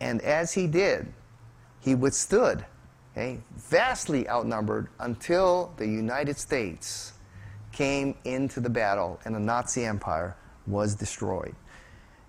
And 0.00 0.20
as 0.22 0.52
he 0.52 0.66
did, 0.66 1.12
he 1.80 1.94
withstood 1.94 2.64
okay, 3.16 3.38
vastly 3.56 4.28
outnumbered 4.28 4.88
until 5.00 5.72
the 5.78 5.86
United 5.86 6.36
States 6.36 7.14
came 7.72 8.14
into 8.24 8.60
the 8.60 8.68
battle 8.68 9.18
and 9.24 9.34
the 9.34 9.40
Nazi 9.40 9.84
Empire 9.84 10.36
was 10.66 10.94
destroyed. 10.94 11.54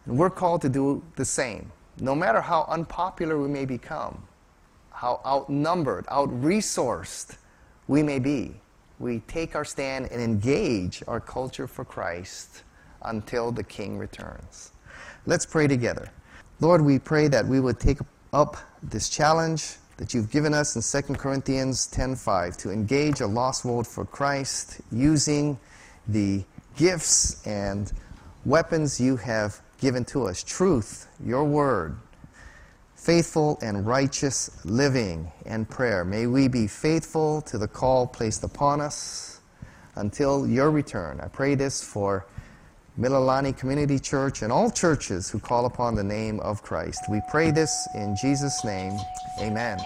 And 0.06 0.18
we're 0.18 0.30
called 0.30 0.62
to 0.62 0.70
do 0.70 1.04
the 1.16 1.26
same. 1.26 1.72
No 2.00 2.16
matter 2.16 2.40
how 2.40 2.66
unpopular 2.70 3.38
we 3.38 3.50
may 3.50 3.66
become, 3.66 4.26
how 4.92 5.20
outnumbered, 5.26 6.06
out 6.10 6.30
resourced 6.42 7.38
we 7.88 8.02
may 8.02 8.20
be, 8.20 8.56
we 9.00 9.20
take 9.28 9.56
our 9.56 9.66
stand 9.66 10.08
and 10.12 10.22
engage 10.22 11.04
our 11.08 11.20
culture 11.20 11.68
for 11.68 11.86
Christ 11.86 12.64
until 13.04 13.52
the 13.52 13.64
King 13.64 13.98
returns. 13.98 14.72
Let's 15.26 15.46
pray 15.46 15.68
together. 15.68 16.10
Lord, 16.62 16.82
we 16.82 16.98
pray 16.98 17.28
that 17.28 17.46
we 17.46 17.60
would 17.60 17.80
take 17.80 18.00
up 18.34 18.58
this 18.82 19.10
challenge 19.10 19.76
that 19.98 20.14
you've 20.14 20.32
given 20.32 20.54
us 20.54 20.76
in 20.76 20.82
2 20.82 21.18
Corinthians 21.18 21.88
10:5 21.88 22.56
to 22.58 22.72
engage 22.72 23.20
a 23.20 23.28
lost 23.28 23.66
world 23.66 23.88
for 23.88 24.06
Christ 24.06 24.80
using 24.92 25.60
the 26.08 26.44
gifts 26.76 27.46
and 27.46 27.92
weapons 28.46 29.00
you 29.00 29.18
have 29.18 29.62
given 29.80 30.06
to 30.06 30.28
us 30.28 30.44
truth, 30.44 31.08
your 31.24 31.44
word, 31.44 31.98
faithful 32.96 33.60
and 33.62 33.86
righteous 33.86 34.50
living 34.64 35.32
and 35.46 35.70
prayer. 35.70 36.04
May 36.04 36.28
we 36.28 36.48
be 36.48 36.68
faithful 36.68 37.42
to 37.44 37.58
the 37.58 37.68
call 37.68 38.08
placed 38.08 38.44
upon 38.44 38.82
us 38.82 39.40
until 39.96 40.48
your 40.48 40.72
return. 40.72 41.20
I 41.22 41.28
pray 41.28 41.56
this 41.56 41.84
for 41.84 42.26
Mililani 43.00 43.56
Community 43.56 44.00
Church 44.00 44.42
and 44.42 44.52
all 44.52 44.72
churches 44.72 45.30
who 45.30 45.40
call 45.40 45.66
upon 45.68 45.94
the 45.94 46.04
name 46.04 46.40
of 46.40 46.64
Christ. 46.64 47.02
We 47.10 47.22
pray 47.30 47.52
this 47.52 47.88
in 47.94 48.16
Jesus' 48.16 48.66
name. 48.66 48.98
Amen. 49.40 49.78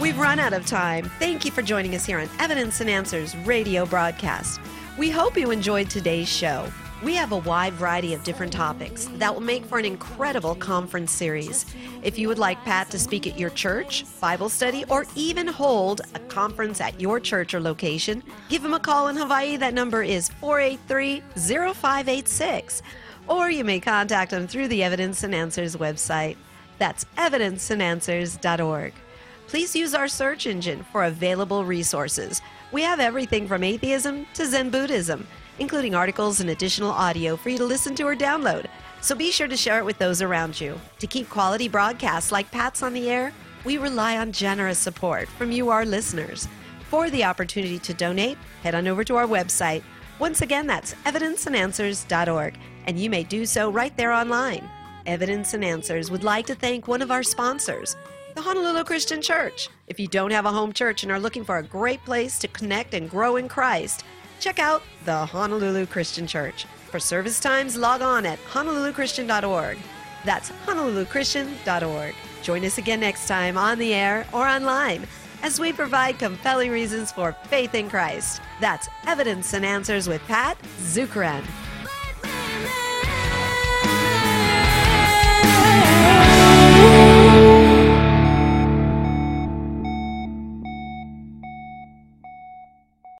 We've 0.00 0.18
run 0.18 0.38
out 0.38 0.52
of 0.52 0.66
time. 0.66 1.10
Thank 1.18 1.44
you 1.44 1.50
for 1.50 1.62
joining 1.62 1.94
us 1.94 2.04
here 2.04 2.20
on 2.20 2.28
Evidence 2.38 2.80
and 2.80 2.88
Answers 2.88 3.36
radio 3.38 3.86
broadcast. 3.86 4.60
We 4.96 5.10
hope 5.10 5.36
you 5.36 5.50
enjoyed 5.50 5.90
today's 5.90 6.28
show. 6.28 6.68
We 7.02 7.16
have 7.16 7.32
a 7.32 7.38
wide 7.38 7.72
variety 7.72 8.14
of 8.14 8.22
different 8.22 8.52
topics 8.52 9.08
that 9.14 9.34
will 9.34 9.40
make 9.40 9.64
for 9.64 9.76
an 9.76 9.84
incredible 9.84 10.54
conference 10.54 11.10
series. 11.10 11.66
If 12.04 12.16
you 12.16 12.28
would 12.28 12.38
like 12.38 12.62
Pat 12.64 12.90
to 12.90 12.98
speak 12.98 13.26
at 13.26 13.36
your 13.36 13.50
church, 13.50 14.04
Bible 14.20 14.48
study, 14.48 14.84
or 14.88 15.04
even 15.16 15.48
hold 15.48 16.02
a 16.14 16.20
conference 16.20 16.80
at 16.80 17.00
your 17.00 17.18
church 17.18 17.54
or 17.54 17.60
location, 17.60 18.22
give 18.48 18.64
him 18.64 18.72
a 18.72 18.78
call 18.78 19.08
in 19.08 19.16
Hawaii. 19.16 19.56
That 19.56 19.74
number 19.74 20.04
is 20.04 20.28
483 20.28 21.22
0586. 21.34 22.82
Or 23.26 23.50
you 23.50 23.64
may 23.64 23.80
contact 23.80 24.32
him 24.32 24.46
through 24.46 24.68
the 24.68 24.84
Evidence 24.84 25.24
and 25.24 25.34
Answers 25.34 25.74
website. 25.74 26.36
That's 26.78 27.04
evidenceandanswers.org. 27.18 28.94
please 29.48 29.74
use 29.74 29.94
our 29.94 30.08
search 30.08 30.46
engine 30.46 30.84
for 30.92 31.04
available 31.04 31.64
resources. 31.64 32.40
We 32.70 32.82
have 32.82 33.00
everything 33.00 33.48
from 33.48 33.64
atheism 33.64 34.26
to 34.34 34.46
Zen 34.46 34.70
Buddhism, 34.70 35.26
including 35.58 35.94
articles 35.94 36.40
and 36.40 36.50
additional 36.50 36.90
audio 36.90 37.36
for 37.36 37.50
you 37.50 37.58
to 37.58 37.64
listen 37.64 37.94
to 37.96 38.04
or 38.04 38.16
download. 38.16 38.66
So 39.00 39.14
be 39.14 39.30
sure 39.30 39.48
to 39.48 39.56
share 39.56 39.78
it 39.78 39.84
with 39.84 39.98
those 39.98 40.22
around 40.22 40.60
you. 40.60 40.80
To 41.00 41.06
keep 41.06 41.28
quality 41.28 41.68
broadcasts 41.68 42.30
like 42.30 42.50
Pat's 42.50 42.82
on 42.82 42.92
the 42.92 43.10
air, 43.10 43.32
we 43.64 43.78
rely 43.78 44.18
on 44.18 44.32
generous 44.32 44.78
support 44.78 45.28
from 45.28 45.50
you, 45.50 45.70
our 45.70 45.84
listeners. 45.84 46.48
For 46.88 47.10
the 47.10 47.24
opportunity 47.24 47.78
to 47.80 47.94
donate, 47.94 48.38
head 48.62 48.74
on 48.74 48.86
over 48.86 49.04
to 49.04 49.16
our 49.16 49.26
website. 49.26 49.82
Once 50.18 50.42
again, 50.42 50.66
that's 50.66 50.94
evidenceandanswers.org, 51.06 52.58
and 52.86 52.98
you 52.98 53.10
may 53.10 53.24
do 53.24 53.46
so 53.46 53.70
right 53.70 53.96
there 53.96 54.12
online. 54.12 54.68
Evidence 55.06 55.54
and 55.54 55.64
Answers 55.64 56.10
would 56.10 56.22
like 56.22 56.46
to 56.46 56.54
thank 56.54 56.86
one 56.86 57.02
of 57.02 57.10
our 57.10 57.22
sponsors, 57.22 57.96
the 58.34 58.40
Honolulu 58.40 58.84
Christian 58.84 59.20
Church. 59.20 59.68
If 59.88 59.98
you 59.98 60.06
don't 60.06 60.30
have 60.30 60.46
a 60.46 60.52
home 60.52 60.72
church 60.72 61.02
and 61.02 61.10
are 61.10 61.18
looking 61.18 61.44
for 61.44 61.58
a 61.58 61.62
great 61.62 62.04
place 62.04 62.38
to 62.38 62.48
connect 62.48 62.94
and 62.94 63.10
grow 63.10 63.36
in 63.36 63.48
Christ, 63.48 64.04
check 64.42 64.58
out 64.58 64.82
the 65.04 65.24
Honolulu 65.24 65.86
Christian 65.86 66.26
Church. 66.26 66.66
For 66.90 66.98
service 66.98 67.38
times, 67.38 67.76
log 67.76 68.02
on 68.02 68.26
at 68.26 68.40
honoluluchristian.org. 68.46 69.78
That's 70.24 70.50
honoluluchristian.org. 70.66 72.14
Join 72.42 72.64
us 72.64 72.76
again 72.76 73.00
next 73.00 73.28
time 73.28 73.56
on 73.56 73.78
the 73.78 73.94
air 73.94 74.26
or 74.32 74.46
online 74.46 75.06
as 75.42 75.60
we 75.60 75.72
provide 75.72 76.18
compelling 76.18 76.70
reasons 76.70 77.12
for 77.12 77.32
faith 77.44 77.74
in 77.74 77.88
Christ. 77.88 78.42
That's 78.60 78.88
Evidence 79.06 79.54
and 79.54 79.64
Answers 79.64 80.08
with 80.08 80.22
Pat 80.26 80.58
Zukeran. 80.80 81.44